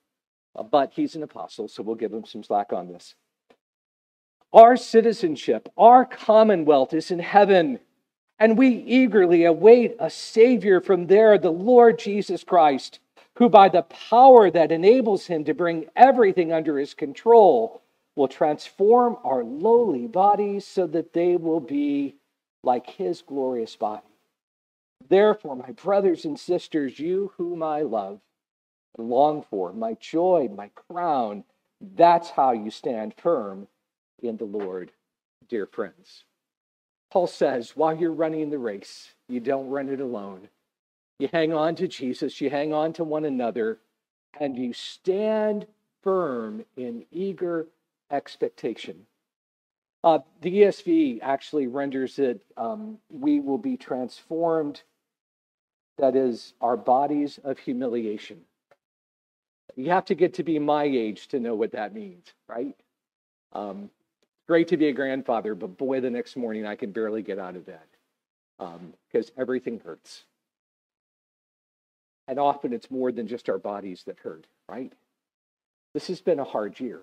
uh, 0.57 0.63
but 0.63 0.93
he's 0.95 1.15
an 1.15 1.23
apostle, 1.23 1.69
so 1.69 1.83
we'll 1.83 1.95
give 1.95 2.13
him 2.13 2.25
some 2.25 2.43
slack 2.43 2.73
on 2.73 2.89
this. 2.89 3.15
Our 4.53 4.77
citizenship, 4.77 5.69
our 5.77 6.07
commonwealth 6.07 6.95
is 6.95 7.11
in 7.11 7.19
heaven, 7.19 7.81
and 8.39 8.57
we 8.57 8.69
eagerly 8.69 9.45
await 9.45 9.97
a 9.99 10.09
Savior 10.09 10.81
from 10.81 11.07
there, 11.07 11.37
the 11.37 11.51
Lord 11.51 11.99
Jesus 11.99 12.45
Christ, 12.45 13.01
who, 13.35 13.49
by 13.49 13.69
the 13.69 13.83
power 13.83 14.51
that 14.51 14.73
enables 14.73 15.27
him 15.27 15.45
to 15.45 15.55
bring 15.55 15.87
everything 15.95 16.53
under 16.53 16.79
his 16.79 16.95
control, 16.95 17.83
will 18.17 18.29
transform 18.29 19.17
our 19.23 19.45
lowly 19.45 20.07
bodies 20.07 20.67
so 20.67 20.87
that 20.87 21.13
they 21.13 21.37
will 21.37 21.61
be 21.61 22.17
like 22.69 22.91
his 22.91 23.23
glorious 23.23 23.77
body. 23.77 24.03
Therefore, 25.09 25.57
my 25.57 25.71
brothers 25.71 26.27
and 26.27 26.39
sisters, 26.39 26.99
you 26.99 27.33
whom 27.39 27.63
I 27.63 27.81
love 27.81 28.21
and 28.99 29.09
long 29.09 29.43
for, 29.49 29.73
my 29.73 29.95
joy, 29.95 30.51
my 30.55 30.71
crown, 30.75 31.45
that's 31.81 32.29
how 32.29 32.53
you 32.53 32.71
stand 32.71 33.15
firm 33.17 33.69
in 34.23 34.37
the 34.37 34.45
Lord, 34.45 34.93
dear 35.49 35.65
friends. 35.65 36.25
Paul 37.11 37.27
says, 37.27 37.75
while 37.75 37.97
you're 37.97 38.13
running 38.13 38.51
the 38.51 38.59
race, 38.59 39.15
you 39.31 39.41
don't 39.41 39.71
run 39.71 39.89
it 39.89 40.01
alone. 40.01 40.49
You 41.19 41.31
hang 41.33 41.55
on 41.55 41.75
to 41.77 41.89
Jesus, 41.89 42.39
you 42.39 42.51
hang 42.51 42.75
on 42.75 42.93
to 42.93 43.03
one 43.03 43.25
another, 43.25 43.79
and 44.39 44.59
you 44.59 44.75
stand 44.75 45.67
firm 46.03 46.67
in 46.77 47.07
eager 47.11 47.69
expectation. 48.11 49.07
Uh, 50.05 50.21
the 50.43 50.63
ESV 50.63 51.19
actually 51.23 51.67
renders 51.67 52.19
it, 52.19 52.41
um, 52.57 52.99
we 53.11 53.41
will 53.41 53.59
be 53.59 53.77
transformed, 53.77 54.83
that 55.99 56.15
is, 56.15 56.55
our 56.61 56.77
bodies 56.77 57.41
of 57.43 57.59
humiliation. 57.59 58.41
You 59.77 59.91
have 59.91 60.05
to 60.07 60.15
get 60.15 60.35
to 60.35 60.45
be 60.45 60.59
my 60.59 60.85
age 60.85 61.29
to 61.29 61.41
know 61.41 61.55
what 61.55 61.73
that 61.73 61.95
means, 61.95 62.33
right? 62.49 62.77
Um, 63.53 63.91
great 64.47 64.69
to 64.69 64.77
be 64.77 64.89
a 64.89 64.93
grandfather, 64.93 65.55
but 65.55 65.77
boy, 65.77 66.01
the 66.01 66.11
next 66.11 66.37
morning 66.37 66.65
I 66.65 66.77
can 66.77 66.93
barely 66.93 67.23
get 67.23 67.39
out 67.39 67.57
of 67.57 67.67
bed 67.67 67.79
because 68.59 69.29
um, 69.29 69.35
everything 69.37 69.81
hurts. 69.85 70.25
And 72.29 72.39
often 72.39 72.73
it's 72.73 72.91
more 72.91 73.11
than 73.11 73.27
just 73.27 73.49
our 73.49 73.59
bodies 73.59 74.03
that 74.07 74.19
hurt, 74.21 74.47
right? 74.69 74.93
This 75.95 76.09
has 76.09 76.21
been 76.21 76.39
a 76.39 76.45
hard 76.45 76.79
year. 76.79 77.03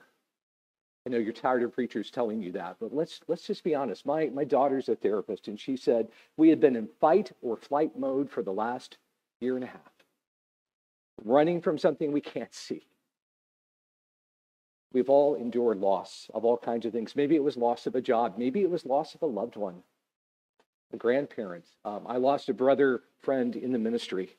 I 1.06 1.12
know 1.12 1.18
you're 1.18 1.34
tired 1.34 1.62
of 1.62 1.74
preachers 1.74 2.10
telling 2.10 2.42
you 2.42 2.52
that, 2.54 2.78
but 2.80 2.94
let's 2.94 3.20
let's 3.28 3.46
just 3.46 3.64
be 3.64 3.76
honest. 3.76 4.06
My 4.06 4.26
my 4.28 4.44
daughter's 4.44 4.90
a 4.90 4.96
therapist, 4.96 5.48
and 5.48 5.60
she 5.60 5.78
said 5.78 6.08
we 6.36 6.50
had 6.50 6.60
been 6.60 6.76
in 6.76 6.90
fight 7.00 7.32
or 7.42 7.58
flight 7.58 7.98
mode 7.98 8.30
for 8.30 8.42
the 8.42 8.52
last 8.52 8.98
year 9.40 9.56
and 9.56 9.64
a 9.64 9.68
half, 9.68 9.94
running 11.24 11.62
from 11.62 11.78
something 11.78 12.12
we 12.12 12.22
can't 12.22 12.54
see. 12.54 12.88
We've 14.94 15.10
all 15.10 15.36
endured 15.36 15.78
loss 15.78 16.32
of 16.34 16.46
all 16.46 16.58
kinds 16.58 16.86
of 16.86 16.94
things. 16.94 17.16
Maybe 17.16 17.36
it 17.36 17.44
was 17.44 17.58
loss 17.58 17.86
of 17.86 17.96
a 17.96 18.02
job. 18.02 18.36
Maybe 18.38 18.62
it 18.62 18.70
was 18.70 18.86
loss 18.86 19.14
of 19.14 19.22
a 19.22 19.28
loved 19.28 19.58
one, 19.58 19.84
a 20.94 20.98
grandparent. 20.98 21.66
Um, 21.84 22.04
I 22.08 22.18
lost 22.18 22.50
a 22.50 22.54
brother 22.54 23.04
friend 23.22 23.56
in 23.56 23.74
the 23.74 23.80
ministry 23.80 24.38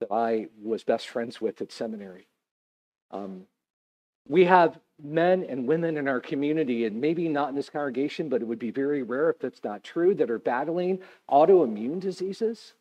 that 0.00 0.12
I 0.12 0.48
was 0.62 0.84
best 0.84 1.08
friends 1.08 1.40
with 1.40 1.60
at 1.60 1.72
seminary. 1.72 2.28
Um, 3.10 3.46
we 4.28 4.44
have 4.44 4.78
men 5.02 5.44
and 5.48 5.66
women 5.66 5.96
in 5.96 6.08
our 6.08 6.20
community, 6.20 6.84
and 6.84 7.00
maybe 7.00 7.28
not 7.28 7.48
in 7.48 7.54
this 7.54 7.70
congregation, 7.70 8.28
but 8.28 8.40
it 8.40 8.44
would 8.46 8.58
be 8.58 8.70
very 8.70 9.02
rare 9.02 9.30
if 9.30 9.38
that's 9.38 9.64
not 9.64 9.82
true, 9.82 10.14
that 10.14 10.30
are 10.30 10.38
battling 10.38 11.00
autoimmune 11.30 12.00
diseases. 12.00 12.74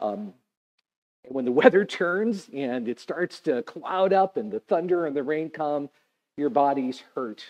Um, 0.00 0.34
when 1.28 1.44
the 1.44 1.52
weather 1.62 1.84
turns 1.84 2.48
and 2.52 2.88
it 2.88 2.98
starts 2.98 3.40
to 3.40 3.62
cloud 3.62 4.12
up 4.12 4.36
and 4.36 4.50
the 4.50 4.60
thunder 4.60 5.06
and 5.06 5.16
the 5.16 5.22
rain 5.22 5.50
come, 5.50 5.88
your 6.36 6.50
body's 6.50 7.02
hurt 7.14 7.44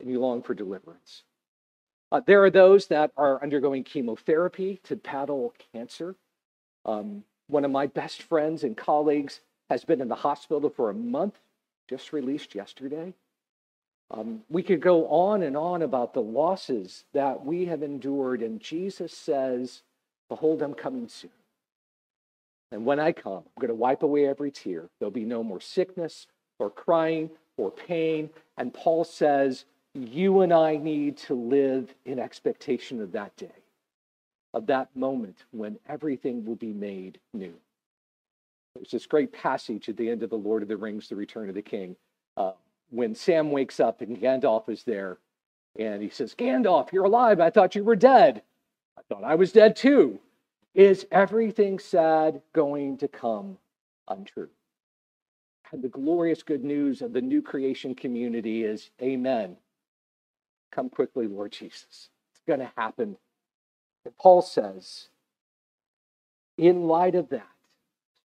and 0.00 0.10
you 0.10 0.20
long 0.20 0.42
for 0.42 0.54
deliverance. 0.54 1.22
Uh, 2.12 2.20
there 2.24 2.42
are 2.44 2.50
those 2.50 2.86
that 2.86 3.10
are 3.16 3.42
undergoing 3.42 3.82
chemotherapy 3.82 4.80
to 4.84 4.96
battle 4.96 5.52
cancer. 5.72 6.14
Um, 6.84 7.24
one 7.48 7.64
of 7.64 7.70
my 7.70 7.86
best 7.86 8.22
friends 8.22 8.62
and 8.62 8.76
colleagues 8.76 9.40
has 9.70 9.84
been 9.84 10.00
in 10.00 10.08
the 10.08 10.14
hospital 10.14 10.70
for 10.70 10.90
a 10.90 10.94
month 10.94 11.38
just 11.88 12.12
released 12.12 12.54
yesterday. 12.54 13.14
Um, 14.10 14.42
we 14.48 14.62
could 14.62 14.80
go 14.80 15.06
on 15.08 15.42
and 15.42 15.56
on 15.56 15.82
about 15.82 16.14
the 16.14 16.22
losses 16.22 17.04
that 17.12 17.44
we 17.44 17.66
have 17.66 17.82
endured, 17.82 18.42
and 18.42 18.60
Jesus 18.60 19.12
says, 19.12 19.82
Behold, 20.28 20.62
I'm 20.62 20.74
coming 20.74 21.08
soon. 21.08 21.30
And 22.72 22.84
when 22.84 22.98
I 22.98 23.12
come, 23.12 23.44
I'm 23.44 23.60
going 23.60 23.68
to 23.68 23.74
wipe 23.74 24.02
away 24.02 24.26
every 24.26 24.50
tear. 24.50 24.88
There'll 24.98 25.10
be 25.10 25.24
no 25.24 25.42
more 25.42 25.60
sickness 25.60 26.26
or 26.58 26.70
crying 26.70 27.30
or 27.56 27.70
pain. 27.70 28.30
And 28.58 28.74
Paul 28.74 29.04
says, 29.04 29.64
You 29.94 30.40
and 30.40 30.52
I 30.52 30.76
need 30.76 31.16
to 31.18 31.34
live 31.34 31.94
in 32.04 32.18
expectation 32.18 33.00
of 33.00 33.12
that 33.12 33.36
day, 33.36 33.62
of 34.52 34.66
that 34.66 34.94
moment 34.96 35.44
when 35.52 35.78
everything 35.88 36.44
will 36.44 36.56
be 36.56 36.72
made 36.72 37.18
new. 37.32 37.54
There's 38.76 38.90
this 38.90 39.06
great 39.06 39.32
passage 39.32 39.88
at 39.88 39.96
the 39.96 40.08
end 40.08 40.22
of 40.22 40.30
The 40.30 40.36
Lord 40.36 40.62
of 40.62 40.68
the 40.68 40.76
Rings, 40.76 41.08
The 41.08 41.16
Return 41.16 41.48
of 41.48 41.54
the 41.54 41.62
King, 41.62 41.96
uh, 42.36 42.52
when 42.90 43.14
Sam 43.14 43.50
wakes 43.50 43.80
up 43.80 44.00
and 44.00 44.20
Gandalf 44.20 44.68
is 44.68 44.84
there. 44.84 45.18
And 45.78 46.02
he 46.02 46.08
says, 46.08 46.34
Gandalf, 46.34 46.92
you're 46.92 47.04
alive. 47.04 47.40
I 47.40 47.50
thought 47.50 47.74
you 47.74 47.84
were 47.84 47.96
dead. 47.96 48.42
I 48.98 49.02
thought 49.08 49.24
I 49.24 49.34
was 49.34 49.52
dead 49.52 49.76
too. 49.76 50.18
Is 50.74 51.06
everything 51.10 51.78
sad 51.78 52.42
going 52.52 52.98
to 52.98 53.08
come 53.08 53.58
untrue? 54.08 54.48
And 55.72 55.82
the 55.82 55.88
glorious 55.88 56.42
good 56.42 56.64
news 56.64 57.02
of 57.02 57.12
the 57.12 57.20
new 57.20 57.42
creation 57.42 57.94
community 57.94 58.62
is 58.62 58.90
Amen. 59.02 59.56
Come 60.70 60.88
quickly, 60.90 61.26
Lord 61.26 61.52
Jesus. 61.52 62.10
It's 62.30 62.42
going 62.46 62.60
to 62.60 62.70
happen. 62.76 63.16
And 64.04 64.16
Paul 64.18 64.42
says, 64.42 65.08
in 66.58 66.86
light 66.86 67.14
of 67.14 67.28
that, 67.30 67.55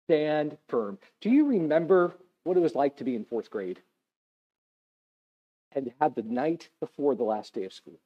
stand 0.09 0.57
firm. 0.69 0.97
Do 1.21 1.29
you 1.29 1.45
remember 1.45 2.15
what 2.45 2.57
it 2.57 2.61
was 2.61 2.75
like 2.75 2.97
to 2.97 3.05
be 3.05 3.15
in 3.15 3.27
fourth 3.27 3.51
grade 3.51 3.79
and 5.73 5.93
have 6.01 6.15
the 6.15 6.23
night 6.23 6.71
before 6.81 7.15
the 7.15 7.25
last 7.25 7.53
day 7.53 7.65
of 7.65 7.75
school? 7.75 8.01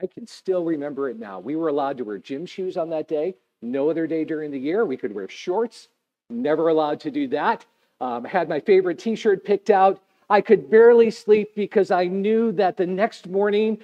I 0.00 0.06
can 0.06 0.26
still 0.26 0.64
remember 0.64 1.08
it 1.08 1.18
now. 1.18 1.38
We 1.38 1.56
were 1.56 1.68
allowed 1.68 1.96
to 1.98 2.04
wear 2.04 2.18
gym 2.18 2.44
shoes 2.44 2.76
on 2.76 2.90
that 2.90 3.08
day. 3.08 3.34
No 3.62 3.88
other 3.88 4.06
day 4.06 4.24
during 4.24 4.50
the 4.50 4.58
year. 4.58 4.84
We 4.84 4.96
could 4.96 5.14
wear 5.14 5.28
shorts. 5.28 5.88
Never 6.28 6.68
allowed 6.68 7.00
to 7.00 7.10
do 7.10 7.28
that. 7.28 7.64
Um, 8.00 8.24
had 8.24 8.48
my 8.48 8.60
favorite 8.60 8.98
t 8.98 9.14
shirt 9.14 9.44
picked 9.44 9.70
out. 9.70 10.02
I 10.28 10.40
could 10.40 10.68
barely 10.68 11.10
sleep 11.10 11.54
because 11.54 11.90
I 11.90 12.06
knew 12.06 12.52
that 12.52 12.76
the 12.76 12.86
next 12.86 13.28
morning 13.28 13.78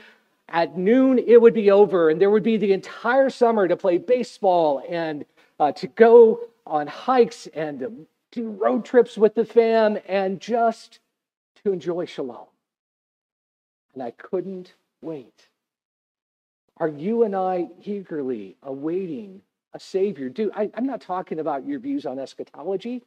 at 0.49 0.77
noon 0.77 1.19
it 1.19 1.41
would 1.41 1.55
be 1.55 1.71
over 1.71 2.11
and 2.11 2.21
there 2.21 2.31
would 2.31 2.43
be 2.43 2.57
the 2.57 2.73
entire 2.73 3.31
summer 3.31 3.69
to 3.69 3.77
play 3.77 3.97
baseball 3.97 4.83
and 4.89 5.25
uh, 5.61 5.73
to 5.73 5.87
go 5.89 6.41
on 6.69 6.87
hikes 6.87 7.47
and 7.49 8.07
do 8.31 8.51
road 8.51 8.85
trips 8.85 9.17
with 9.17 9.35
the 9.35 9.45
fam 9.45 9.99
and 10.07 10.41
just 10.41 11.01
to 11.65 11.73
enjoy 11.73 12.05
shalom. 12.05 12.47
And 13.95 14.03
I 14.03 14.11
couldn't 14.13 14.75
wait. 15.03 15.49
Are 16.77 16.89
you 16.89 17.25
and 17.25 17.35
I 17.35 17.69
eagerly 17.83 18.57
awaiting 18.63 19.43
a 19.73 19.81
Savior? 19.81 20.29
Do 20.29 20.51
I'm 20.55 20.87
not 20.87 21.01
talking 21.01 21.41
about 21.41 21.67
your 21.67 21.81
views 21.81 22.07
on 22.07 22.19
eschatology. 22.19 23.03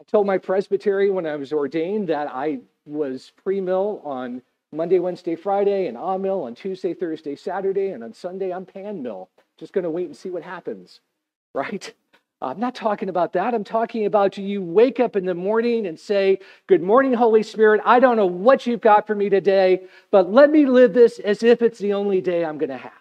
I 0.00 0.04
told 0.04 0.26
my 0.26 0.38
presbytery 0.38 1.10
when 1.10 1.26
I 1.26 1.36
was 1.36 1.52
ordained 1.52 2.08
that 2.08 2.28
I 2.32 2.60
was 2.86 3.32
pre 3.36 3.60
mill 3.60 4.00
on 4.04 4.42
Monday, 4.72 4.98
Wednesday, 4.98 5.34
Friday, 5.34 5.86
and 5.86 5.96
ah 5.96 6.16
mill 6.16 6.42
on 6.44 6.54
Tuesday, 6.54 6.94
Thursday, 6.94 7.34
Saturday, 7.34 7.90
and 7.90 8.04
on 8.04 8.12
Sunday 8.12 8.52
I'm 8.52 8.64
pan 8.64 9.02
mill. 9.02 9.28
Just 9.58 9.72
going 9.72 9.84
to 9.84 9.90
wait 9.90 10.06
and 10.06 10.16
see 10.16 10.30
what 10.30 10.42
happens, 10.42 11.00
right? 11.54 11.92
I'm 12.40 12.60
not 12.60 12.74
talking 12.74 13.08
about 13.08 13.32
that. 13.32 13.52
I'm 13.52 13.64
talking 13.64 14.06
about 14.06 14.38
you 14.38 14.62
wake 14.62 15.00
up 15.00 15.16
in 15.16 15.26
the 15.26 15.34
morning 15.34 15.86
and 15.86 15.98
say, 15.98 16.38
Good 16.68 16.82
morning, 16.82 17.12
Holy 17.12 17.42
Spirit. 17.42 17.80
I 17.84 17.98
don't 17.98 18.16
know 18.16 18.26
what 18.26 18.64
you've 18.66 18.80
got 18.80 19.06
for 19.08 19.14
me 19.16 19.28
today, 19.28 19.82
but 20.12 20.32
let 20.32 20.50
me 20.50 20.64
live 20.64 20.92
this 20.92 21.18
as 21.18 21.42
if 21.42 21.62
it's 21.62 21.80
the 21.80 21.94
only 21.94 22.20
day 22.20 22.44
I'm 22.44 22.56
going 22.58 22.70
to 22.70 22.76
have. 22.76 22.92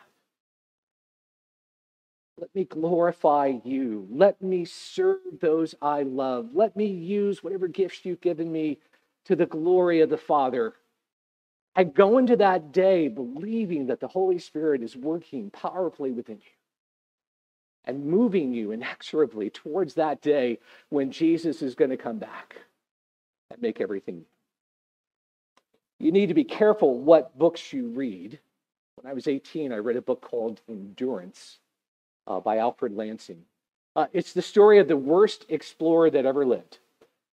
Let 2.40 2.54
me 2.56 2.66
glorify 2.66 3.54
you. 3.64 4.08
Let 4.10 4.42
me 4.42 4.66
serve 4.66 5.20
those 5.40 5.76
I 5.82 6.04
love. 6.04 6.50
Let 6.54 6.76
me 6.76 6.86
use 6.88 7.44
whatever 7.44 7.68
gifts 7.68 8.06
you've 8.06 8.22
given 8.22 8.52
me 8.52 8.80
to 9.26 9.36
the 9.36 9.46
glory 9.46 10.02
of 10.02 10.10
the 10.10 10.18
Father. 10.18 10.74
I 11.76 11.84
go 11.84 12.18
into 12.18 12.36
that 12.38 12.72
day 12.72 13.08
believing 13.08 13.88
that 13.88 14.00
the 14.00 14.08
Holy 14.08 14.40
Spirit 14.40 14.82
is 14.82 14.96
working 14.96 15.52
powerfully 15.52 16.12
within 16.12 16.38
you 16.38 16.57
and 17.88 18.06
moving 18.06 18.54
you 18.54 18.72
inexorably 18.72 19.50
towards 19.50 19.96
that 19.96 20.22
day 20.22 20.60
when 20.90 21.10
Jesus 21.10 21.62
is 21.62 21.74
going 21.74 21.90
to 21.90 21.98
come 21.98 22.20
back 22.20 22.58
and 23.50 23.62
make 23.62 23.80
everything. 23.80 24.26
You 25.98 26.12
need 26.12 26.28
to 26.28 26.36
be 26.36 26.44
careful 26.44 27.00
what 27.00 27.40
books 27.40 27.74
you 27.74 27.88
read. 27.88 28.40
When 28.96 29.10
I 29.10 29.14
was 29.14 29.28
18, 29.28 29.72
I 29.72 29.78
read 29.78 29.96
a 29.96 30.02
book 30.02 30.22
called 30.22 30.62
Endurance 30.70 31.60
uh, 32.28 32.42
by 32.42 32.58
Alfred 32.58 32.96
Lansing. 32.96 33.44
Uh, 33.96 34.08
it's 34.14 34.34
the 34.34 34.42
story 34.42 34.80
of 34.80 34.88
the 34.88 34.98
worst 34.98 35.46
explorer 35.50 36.10
that 36.12 36.26
ever 36.26 36.46
lived. 36.46 36.80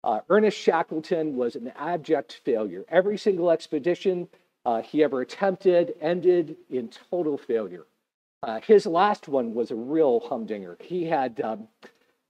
Uh, 0.03 0.21
Ernest 0.29 0.57
Shackleton 0.57 1.35
was 1.35 1.55
an 1.55 1.71
abject 1.77 2.41
failure. 2.43 2.85
Every 2.89 3.17
single 3.17 3.51
expedition 3.51 4.27
uh, 4.65 4.81
he 4.81 5.03
ever 5.03 5.21
attempted 5.21 5.93
ended 6.01 6.57
in 6.69 6.89
total 7.11 7.37
failure. 7.37 7.85
Uh, 8.41 8.59
his 8.61 8.85
last 8.85 9.27
one 9.27 9.53
was 9.53 9.71
a 9.71 9.75
real 9.75 10.21
humdinger. 10.21 10.77
He 10.79 11.05
had 11.05 11.41
um, 11.41 11.67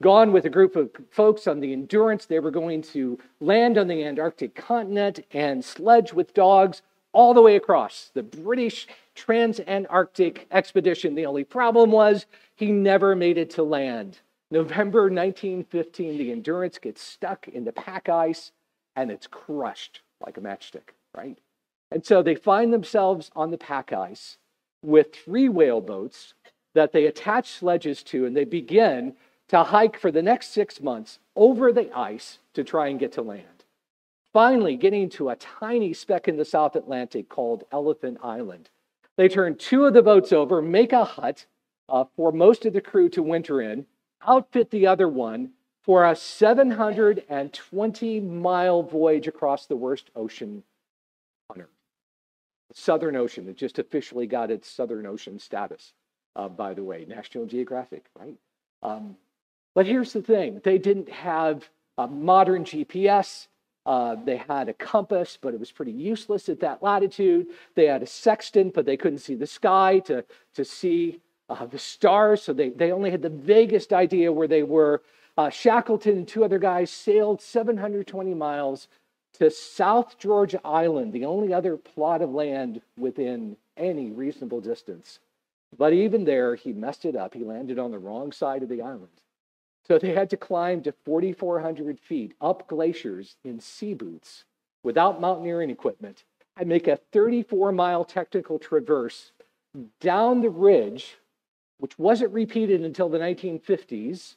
gone 0.01 0.31
with 0.31 0.45
a 0.45 0.49
group 0.49 0.75
of 0.75 0.89
folks 1.11 1.45
on 1.45 1.59
the 1.59 1.71
Endurance. 1.71 2.25
They 2.25 2.39
were 2.39 2.51
going 2.51 2.81
to 2.83 3.19
land 3.39 3.77
on 3.77 3.87
the 3.87 4.03
Antarctic 4.03 4.55
continent 4.55 5.19
and 5.31 5.63
sledge 5.63 6.13
with 6.13 6.33
dogs 6.33 6.81
all 7.11 7.33
the 7.33 7.41
way 7.41 7.55
across 7.55 8.11
the 8.13 8.23
British 8.23 8.87
Trans-Antarctic 9.15 10.47
expedition. 10.51 11.15
The 11.15 11.25
only 11.25 11.43
problem 11.43 11.91
was 11.91 12.25
he 12.55 12.71
never 12.71 13.15
made 13.15 13.37
it 13.37 13.49
to 13.51 13.63
land. 13.63 14.19
November 14.51 15.03
1915, 15.03 16.17
the 16.17 16.31
Endurance 16.31 16.79
gets 16.79 17.01
stuck 17.01 17.47
in 17.47 17.65
the 17.65 17.71
pack 17.71 18.09
ice 18.09 18.51
and 18.95 19.11
it's 19.11 19.27
crushed 19.27 20.01
like 20.25 20.37
a 20.37 20.41
matchstick, 20.41 20.93
right? 21.15 21.37
And 21.91 22.05
so 22.05 22.23
they 22.23 22.35
find 22.35 22.73
themselves 22.73 23.29
on 23.35 23.51
the 23.51 23.57
pack 23.57 23.93
ice 23.93 24.37
with 24.81 25.13
three 25.13 25.49
whaleboats 25.49 26.33
that 26.73 26.91
they 26.91 27.05
attach 27.05 27.49
sledges 27.49 28.03
to, 28.03 28.25
and 28.25 28.35
they 28.35 28.45
begin 28.45 29.13
to 29.49 29.63
hike 29.63 29.99
for 29.99 30.11
the 30.11 30.21
next 30.21 30.53
six 30.53 30.81
months 30.81 31.19
over 31.35 31.71
the 31.71 31.91
ice 31.97 32.39
to 32.53 32.63
try 32.63 32.87
and 32.87 32.99
get 32.99 33.11
to 33.13 33.21
land. 33.21 33.65
Finally, 34.31 34.75
getting 34.75 35.09
to 35.09 35.29
a 35.29 35.35
tiny 35.35 35.91
speck 35.91 36.27
in 36.27 36.37
the 36.37 36.45
South 36.45 36.75
Atlantic 36.75 37.29
called 37.29 37.63
Elephant 37.71 38.19
Island. 38.21 38.69
They 39.17 39.27
turn 39.27 39.55
two 39.55 39.85
of 39.85 39.93
the 39.93 40.03
boats 40.03 40.31
over, 40.31 40.61
make 40.61 40.93
a 40.93 41.03
hut 41.03 41.45
uh, 41.89 42.05
for 42.15 42.31
most 42.31 42.65
of 42.65 42.73
the 42.73 42.81
crew 42.81 43.09
to 43.09 43.23
winter 43.23 43.61
in, 43.61 43.87
outfit 44.25 44.69
the 44.69 44.85
other 44.85 45.09
one 45.09 45.51
for 45.81 46.05
a 46.05 46.15
720 46.15 48.19
mile 48.19 48.83
voyage 48.83 49.27
across 49.27 49.65
the 49.65 49.75
worst 49.75 50.11
ocean. 50.15 50.63
Southern 52.73 53.15
Ocean. 53.15 53.47
It 53.47 53.57
just 53.57 53.79
officially 53.79 54.27
got 54.27 54.51
its 54.51 54.69
Southern 54.69 55.05
Ocean 55.05 55.39
status, 55.39 55.93
uh, 56.35 56.49
by 56.49 56.73
the 56.73 56.83
way, 56.83 57.05
National 57.07 57.45
Geographic, 57.45 58.05
right? 58.17 58.35
Um, 58.83 59.15
but 59.75 59.85
here's 59.85 60.13
the 60.13 60.21
thing 60.21 60.61
they 60.63 60.77
didn't 60.77 61.09
have 61.09 61.69
a 61.97 62.07
modern 62.07 62.63
GPS. 62.63 63.47
Uh, 63.85 64.15
they 64.23 64.37
had 64.37 64.69
a 64.69 64.73
compass, 64.73 65.37
but 65.41 65.53
it 65.53 65.59
was 65.59 65.71
pretty 65.71 65.91
useless 65.91 66.49
at 66.49 66.59
that 66.59 66.83
latitude. 66.83 67.47
They 67.75 67.85
had 67.85 68.03
a 68.03 68.07
sextant, 68.07 68.73
but 68.73 68.85
they 68.85 68.97
couldn't 68.97 69.19
see 69.19 69.35
the 69.35 69.47
sky 69.47 69.99
to, 69.99 70.23
to 70.53 70.65
see 70.65 71.21
uh, 71.49 71.65
the 71.65 71.79
stars. 71.79 72.43
So 72.43 72.53
they, 72.53 72.69
they 72.69 72.91
only 72.91 73.09
had 73.09 73.21
the 73.21 73.29
vaguest 73.29 73.93
idea 73.93 74.31
where 74.31 74.47
they 74.47 74.63
were. 74.63 75.01
Uh, 75.37 75.49
Shackleton 75.49 76.17
and 76.17 76.27
two 76.27 76.43
other 76.43 76.59
guys 76.59 76.91
sailed 76.91 77.41
720 77.41 78.33
miles 78.33 78.89
to 79.39 79.49
South 79.49 80.17
Georgia 80.17 80.59
Island, 80.65 81.13
the 81.13 81.25
only 81.25 81.53
other 81.53 81.77
plot 81.77 82.21
of 82.21 82.31
land 82.31 82.81
within 82.97 83.55
any 83.77 84.11
reasonable 84.11 84.61
distance. 84.61 85.19
But 85.77 85.93
even 85.93 86.25
there, 86.25 86.55
he 86.55 86.73
messed 86.73 87.05
it 87.05 87.15
up. 87.15 87.33
He 87.33 87.43
landed 87.43 87.79
on 87.79 87.91
the 87.91 87.99
wrong 87.99 88.31
side 88.31 88.63
of 88.63 88.69
the 88.69 88.81
island. 88.81 89.07
So 89.87 89.97
they 89.97 90.13
had 90.13 90.29
to 90.31 90.37
climb 90.37 90.81
to 90.83 90.91
4,400 90.91 91.99
feet 91.99 92.33
up 92.41 92.67
glaciers 92.67 93.35
in 93.43 93.59
sea 93.59 93.93
boots 93.93 94.43
without 94.83 95.21
mountaineering 95.21 95.69
equipment 95.69 96.23
and 96.57 96.67
make 96.67 96.87
a 96.87 96.97
34 97.11 97.71
mile 97.71 98.03
technical 98.03 98.59
traverse 98.59 99.31
down 99.99 100.41
the 100.41 100.49
ridge, 100.49 101.17
which 101.79 101.97
wasn't 101.97 102.33
repeated 102.33 102.81
until 102.81 103.07
the 103.09 103.19
1950s 103.19 104.35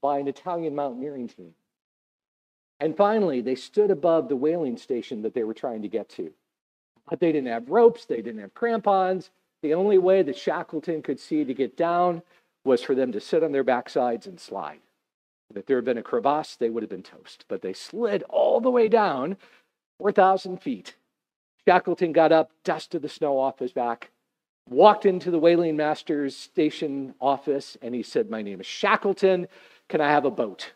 by 0.00 0.18
an 0.18 0.28
Italian 0.28 0.74
mountaineering 0.74 1.28
team. 1.28 1.54
And 2.80 2.96
finally, 2.96 3.40
they 3.40 3.54
stood 3.54 3.90
above 3.90 4.28
the 4.28 4.36
whaling 4.36 4.76
station 4.76 5.22
that 5.22 5.34
they 5.34 5.44
were 5.44 5.54
trying 5.54 5.82
to 5.82 5.88
get 5.88 6.08
to. 6.10 6.32
But 7.08 7.20
they 7.20 7.32
didn't 7.32 7.48
have 7.48 7.70
ropes, 7.70 8.04
they 8.04 8.22
didn't 8.22 8.40
have 8.40 8.54
crampons. 8.54 9.30
The 9.62 9.74
only 9.74 9.98
way 9.98 10.22
that 10.22 10.36
Shackleton 10.36 11.02
could 11.02 11.18
see 11.18 11.44
to 11.44 11.54
get 11.54 11.76
down 11.76 12.22
was 12.64 12.82
for 12.82 12.94
them 12.94 13.12
to 13.12 13.20
sit 13.20 13.42
on 13.42 13.50
their 13.50 13.64
backsides 13.64 14.26
and 14.26 14.38
slide. 14.38 14.80
If 15.54 15.66
there 15.66 15.78
had 15.78 15.84
been 15.84 15.98
a 15.98 16.02
crevasse, 16.02 16.56
they 16.56 16.70
would 16.70 16.82
have 16.82 16.90
been 16.90 17.02
toast. 17.02 17.46
But 17.48 17.62
they 17.62 17.72
slid 17.72 18.22
all 18.28 18.60
the 18.60 18.70
way 18.70 18.88
down 18.88 19.36
4,000 19.98 20.60
feet. 20.62 20.94
Shackleton 21.66 22.12
got 22.12 22.32
up, 22.32 22.50
dusted 22.64 23.02
the 23.02 23.08
snow 23.08 23.38
off 23.38 23.58
his 23.58 23.72
back, 23.72 24.10
walked 24.68 25.06
into 25.06 25.30
the 25.30 25.38
whaling 25.38 25.76
master's 25.76 26.36
station 26.36 27.14
office, 27.20 27.76
and 27.82 27.94
he 27.94 28.02
said, 28.02 28.30
My 28.30 28.42
name 28.42 28.60
is 28.60 28.66
Shackleton. 28.66 29.48
Can 29.88 30.00
I 30.00 30.08
have 30.08 30.24
a 30.24 30.30
boat? 30.30 30.72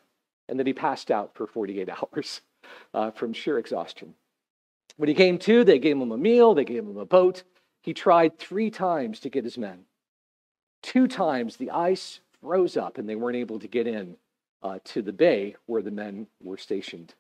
And 0.53 0.59
then 0.59 0.67
he 0.67 0.75
passed 0.75 1.11
out 1.11 1.35
for 1.35 1.47
48 1.47 1.89
hours 2.13 2.43
uh, 2.93 3.11
from 3.11 3.33
sheer 3.33 3.59
exhaustion. 3.59 4.13
When 4.99 5.09
he 5.09 5.15
came 5.15 5.39
to, 5.39 5.65
they 5.65 5.79
gave 5.79 5.97
him 5.97 6.13
a 6.13 6.19
meal, 6.19 6.53
they 6.53 6.67
gave 6.67 6.85
him 6.85 6.99
a 6.99 7.07
boat. 7.07 7.43
He 7.81 7.95
tried 7.95 8.39
three 8.39 8.71
times 8.71 9.19
to 9.21 9.31
get 9.31 9.45
his 9.45 9.57
men. 9.57 9.87
Two 10.83 11.09
times 11.09 11.57
the 11.57 11.71
ice 11.71 12.21
froze 12.43 12.77
up 12.77 12.99
and 12.99 13.09
they 13.09 13.17
weren't 13.17 13.39
able 13.39 13.59
to 13.61 13.67
get 13.67 13.87
in 13.87 14.17
uh, 14.63 14.79
to 14.85 15.01
the 15.01 15.13
bay 15.13 15.57
where 15.65 15.81
the 15.81 15.91
men 15.91 16.27
were 16.43 16.59
stationed. 16.59 17.15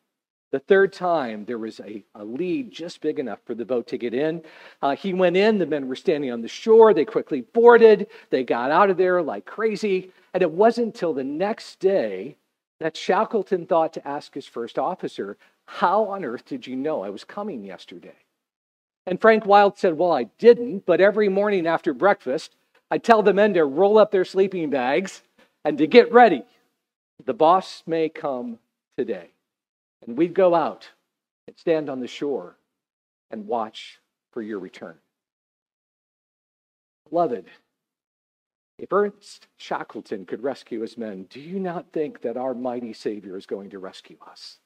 The 0.50 0.58
third 0.58 0.92
time, 0.92 1.46
there 1.46 1.56
was 1.56 1.80
a, 1.80 2.04
a 2.14 2.22
lead 2.22 2.70
just 2.70 3.00
big 3.00 3.18
enough 3.18 3.38
for 3.46 3.54
the 3.54 3.64
boat 3.64 3.86
to 3.86 3.96
get 3.96 4.12
in. 4.12 4.42
Uh, 4.82 4.94
he 4.94 5.14
went 5.14 5.38
in, 5.38 5.56
the 5.56 5.64
men 5.64 5.88
were 5.88 5.96
standing 5.96 6.30
on 6.30 6.42
the 6.42 6.48
shore. 6.48 6.92
They 6.92 7.06
quickly 7.06 7.40
boarded. 7.40 8.08
They 8.28 8.44
got 8.44 8.70
out 8.70 8.90
of 8.90 8.98
there 8.98 9.22
like 9.22 9.46
crazy. 9.46 10.12
And 10.34 10.42
it 10.42 10.50
wasn't 10.50 10.88
until 10.88 11.14
the 11.14 11.24
next 11.24 11.80
day 11.80 12.36
that 12.82 12.96
Shackleton 12.96 13.66
thought 13.66 13.92
to 13.92 14.06
ask 14.06 14.34
his 14.34 14.46
first 14.46 14.76
officer, 14.76 15.36
How 15.66 16.04
on 16.06 16.24
earth 16.24 16.44
did 16.44 16.66
you 16.66 16.74
know 16.74 17.02
I 17.02 17.10
was 17.10 17.22
coming 17.22 17.64
yesterday? 17.64 18.16
And 19.06 19.20
Frank 19.20 19.46
Wild 19.46 19.78
said, 19.78 19.96
Well, 19.96 20.10
I 20.10 20.24
didn't, 20.38 20.84
but 20.84 21.00
every 21.00 21.28
morning 21.28 21.68
after 21.68 21.94
breakfast, 21.94 22.56
I 22.90 22.98
tell 22.98 23.22
the 23.22 23.32
men 23.32 23.54
to 23.54 23.64
roll 23.64 23.98
up 23.98 24.10
their 24.10 24.24
sleeping 24.24 24.68
bags 24.68 25.22
and 25.64 25.78
to 25.78 25.86
get 25.86 26.12
ready. 26.12 26.42
The 27.24 27.34
boss 27.34 27.84
may 27.86 28.08
come 28.08 28.58
today. 28.98 29.30
And 30.04 30.18
we'd 30.18 30.34
go 30.34 30.52
out 30.56 30.90
and 31.46 31.56
stand 31.56 31.88
on 31.88 32.00
the 32.00 32.08
shore 32.08 32.56
and 33.30 33.46
watch 33.46 34.00
for 34.32 34.42
your 34.42 34.58
return. 34.58 34.96
Beloved, 37.08 37.46
if 38.82 38.92
Ernest 38.92 39.46
Shackleton 39.56 40.26
could 40.26 40.42
rescue 40.42 40.80
his 40.80 40.98
men, 40.98 41.26
do 41.30 41.40
you 41.40 41.60
not 41.60 41.92
think 41.92 42.20
that 42.22 42.36
our 42.36 42.52
mighty 42.52 42.92
Savior 42.92 43.36
is 43.36 43.46
going 43.46 43.70
to 43.70 43.78
rescue 43.78 44.16
us? 44.28 44.58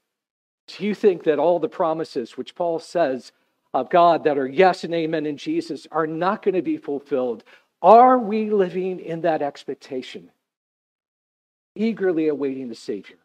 Do 0.66 0.87
you 0.87 0.94
think 0.94 1.24
that 1.24 1.38
all 1.38 1.61
the 1.61 1.68
promises 1.68 2.37
which 2.37 2.55
Paul 2.55 2.79
says 2.79 3.33
of 3.74 3.90
God 3.90 4.24
that 4.24 4.38
are 4.38 4.48
yes 4.48 4.85
and 4.85 4.94
amen 4.94 5.26
in 5.26 5.37
Jesus 5.37 5.87
are 5.92 6.07
not 6.07 6.42
going 6.42 6.55
to 6.55 6.62
be 6.62 6.79
fulfilled? 6.79 7.44
Are 7.83 8.18
we 8.18 8.50
living 8.50 9.00
in 9.00 9.20
that 9.20 9.42
expectation, 9.42 10.31
eagerly 11.74 12.29
awaiting 12.29 12.68
the 12.68 12.74
Savior? 12.74 13.18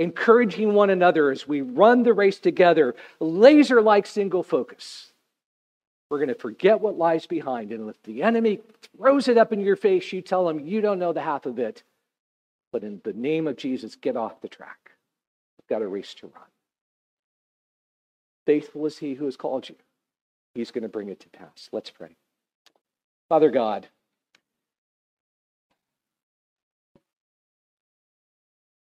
encouraging 0.00 0.72
one 0.72 0.88
another 0.88 1.30
as 1.30 1.46
we 1.46 1.60
run 1.60 2.02
the 2.02 2.14
race 2.14 2.38
together, 2.38 2.94
laser 3.20 3.82
like 3.82 4.06
single 4.06 4.42
focus. 4.42 5.12
We're 6.10 6.18
going 6.18 6.28
to 6.28 6.34
forget 6.34 6.80
what 6.80 6.98
lies 6.98 7.26
behind. 7.26 7.72
And 7.72 7.88
if 7.88 8.02
the 8.02 8.22
enemy 8.22 8.58
throws 8.96 9.28
it 9.28 9.38
up 9.38 9.52
in 9.52 9.60
your 9.60 9.76
face, 9.76 10.12
you 10.12 10.20
tell 10.20 10.48
him 10.48 10.66
you 10.66 10.80
don't 10.80 10.98
know 10.98 11.12
the 11.12 11.22
half 11.22 11.46
of 11.46 11.58
it. 11.60 11.84
But 12.72 12.82
in 12.82 13.00
the 13.04 13.12
name 13.12 13.46
of 13.46 13.56
Jesus, 13.56 13.94
get 13.94 14.16
off 14.16 14.40
the 14.40 14.48
track. 14.48 14.90
We've 15.58 15.68
got 15.68 15.82
a 15.82 15.88
race 15.88 16.14
to 16.14 16.26
run. 16.26 16.44
Faithful 18.46 18.86
is 18.86 18.98
he 18.98 19.14
who 19.14 19.26
has 19.26 19.36
called 19.36 19.68
you. 19.68 19.76
He's 20.54 20.72
going 20.72 20.82
to 20.82 20.88
bring 20.88 21.08
it 21.08 21.20
to 21.20 21.28
pass. 21.28 21.68
Let's 21.70 21.90
pray. 21.90 22.16
Father 23.28 23.50
God, 23.50 23.86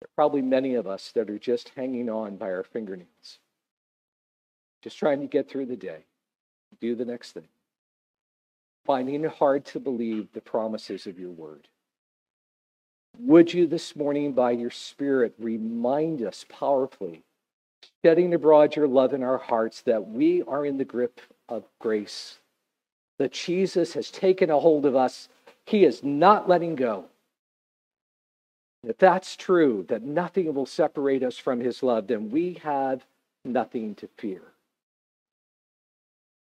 there 0.01 0.07
are 0.07 0.15
probably 0.15 0.41
many 0.41 0.73
of 0.73 0.87
us 0.87 1.11
that 1.13 1.29
are 1.29 1.37
just 1.37 1.69
hanging 1.75 2.09
on 2.09 2.37
by 2.37 2.47
our 2.47 2.63
fingernails, 2.63 3.37
just 4.81 4.97
trying 4.97 5.21
to 5.21 5.27
get 5.27 5.47
through 5.47 5.67
the 5.67 5.75
day, 5.75 6.05
do 6.83 6.95
the 6.95 7.05
next 7.05 7.31
thing, 7.31 7.47
finding 8.85 9.23
it 9.23 9.31
hard 9.31 9.63
to 9.63 9.79
believe 9.79 10.27
the 10.33 10.41
promises 10.41 11.07
of 11.07 11.17
your 11.17 11.29
word. 11.29 11.69
Would 13.19 13.53
you 13.53 13.67
this 13.67 13.95
morning, 13.95 14.33
by 14.33 14.51
your 14.51 14.69
Spirit, 14.69 15.33
remind 15.39 16.21
us 16.21 16.45
powerfully, 16.49 17.23
shedding 18.03 18.33
abroad 18.33 18.75
your 18.75 18.87
love 18.87 19.13
in 19.13 19.23
our 19.23 19.37
hearts, 19.37 19.81
that 19.83 20.09
we 20.09 20.43
are 20.43 20.65
in 20.65 20.77
the 20.77 20.83
grip 20.83 21.21
of 21.47 21.63
grace, 21.79 22.39
that 23.17 23.31
Jesus 23.31 23.93
has 23.93 24.11
taken 24.11 24.49
a 24.49 24.59
hold 24.59 24.85
of 24.85 24.93
us, 24.93 25.29
He 25.65 25.85
is 25.85 26.03
not 26.03 26.49
letting 26.49 26.75
go. 26.75 27.05
If 28.85 28.97
that's 28.97 29.37
true, 29.37 29.85
that 29.87 30.01
nothing 30.01 30.53
will 30.53 30.65
separate 30.65 31.23
us 31.23 31.37
from 31.37 31.61
his 31.61 31.81
love, 31.81 32.07
then 32.07 32.29
we 32.29 32.59
have 32.63 33.05
nothing 33.45 33.95
to 33.95 34.09
fear. 34.17 34.52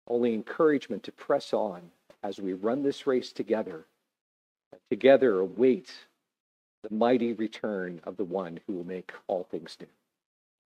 Only 0.09 0.35
encouragement 0.35 1.03
to 1.05 1.13
press 1.13 1.53
on 1.53 1.91
as 2.23 2.39
we 2.39 2.53
run 2.53 2.83
this 2.83 3.07
race 3.07 3.33
together, 3.33 3.87
together 4.91 5.39
await 5.41 5.93
the 6.83 6.95
mighty 6.95 7.33
return 7.33 8.01
of 8.05 8.17
the 8.17 8.25
one 8.25 8.61
who 8.67 8.75
will 8.75 8.85
make 8.85 9.13
all 9.27 9.45
things 9.45 9.77
new. 9.81 9.87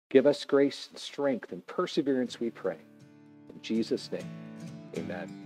Give 0.09 0.27
us 0.27 0.44
grace 0.44 0.88
and 0.90 0.99
strength 0.99 1.53
and 1.53 1.66
perseverance, 1.66 2.40
we 2.40 2.51
pray. 2.51 2.79
In 3.53 3.61
Jesus' 3.61 4.11
name, 4.11 4.29
amen. 4.96 5.46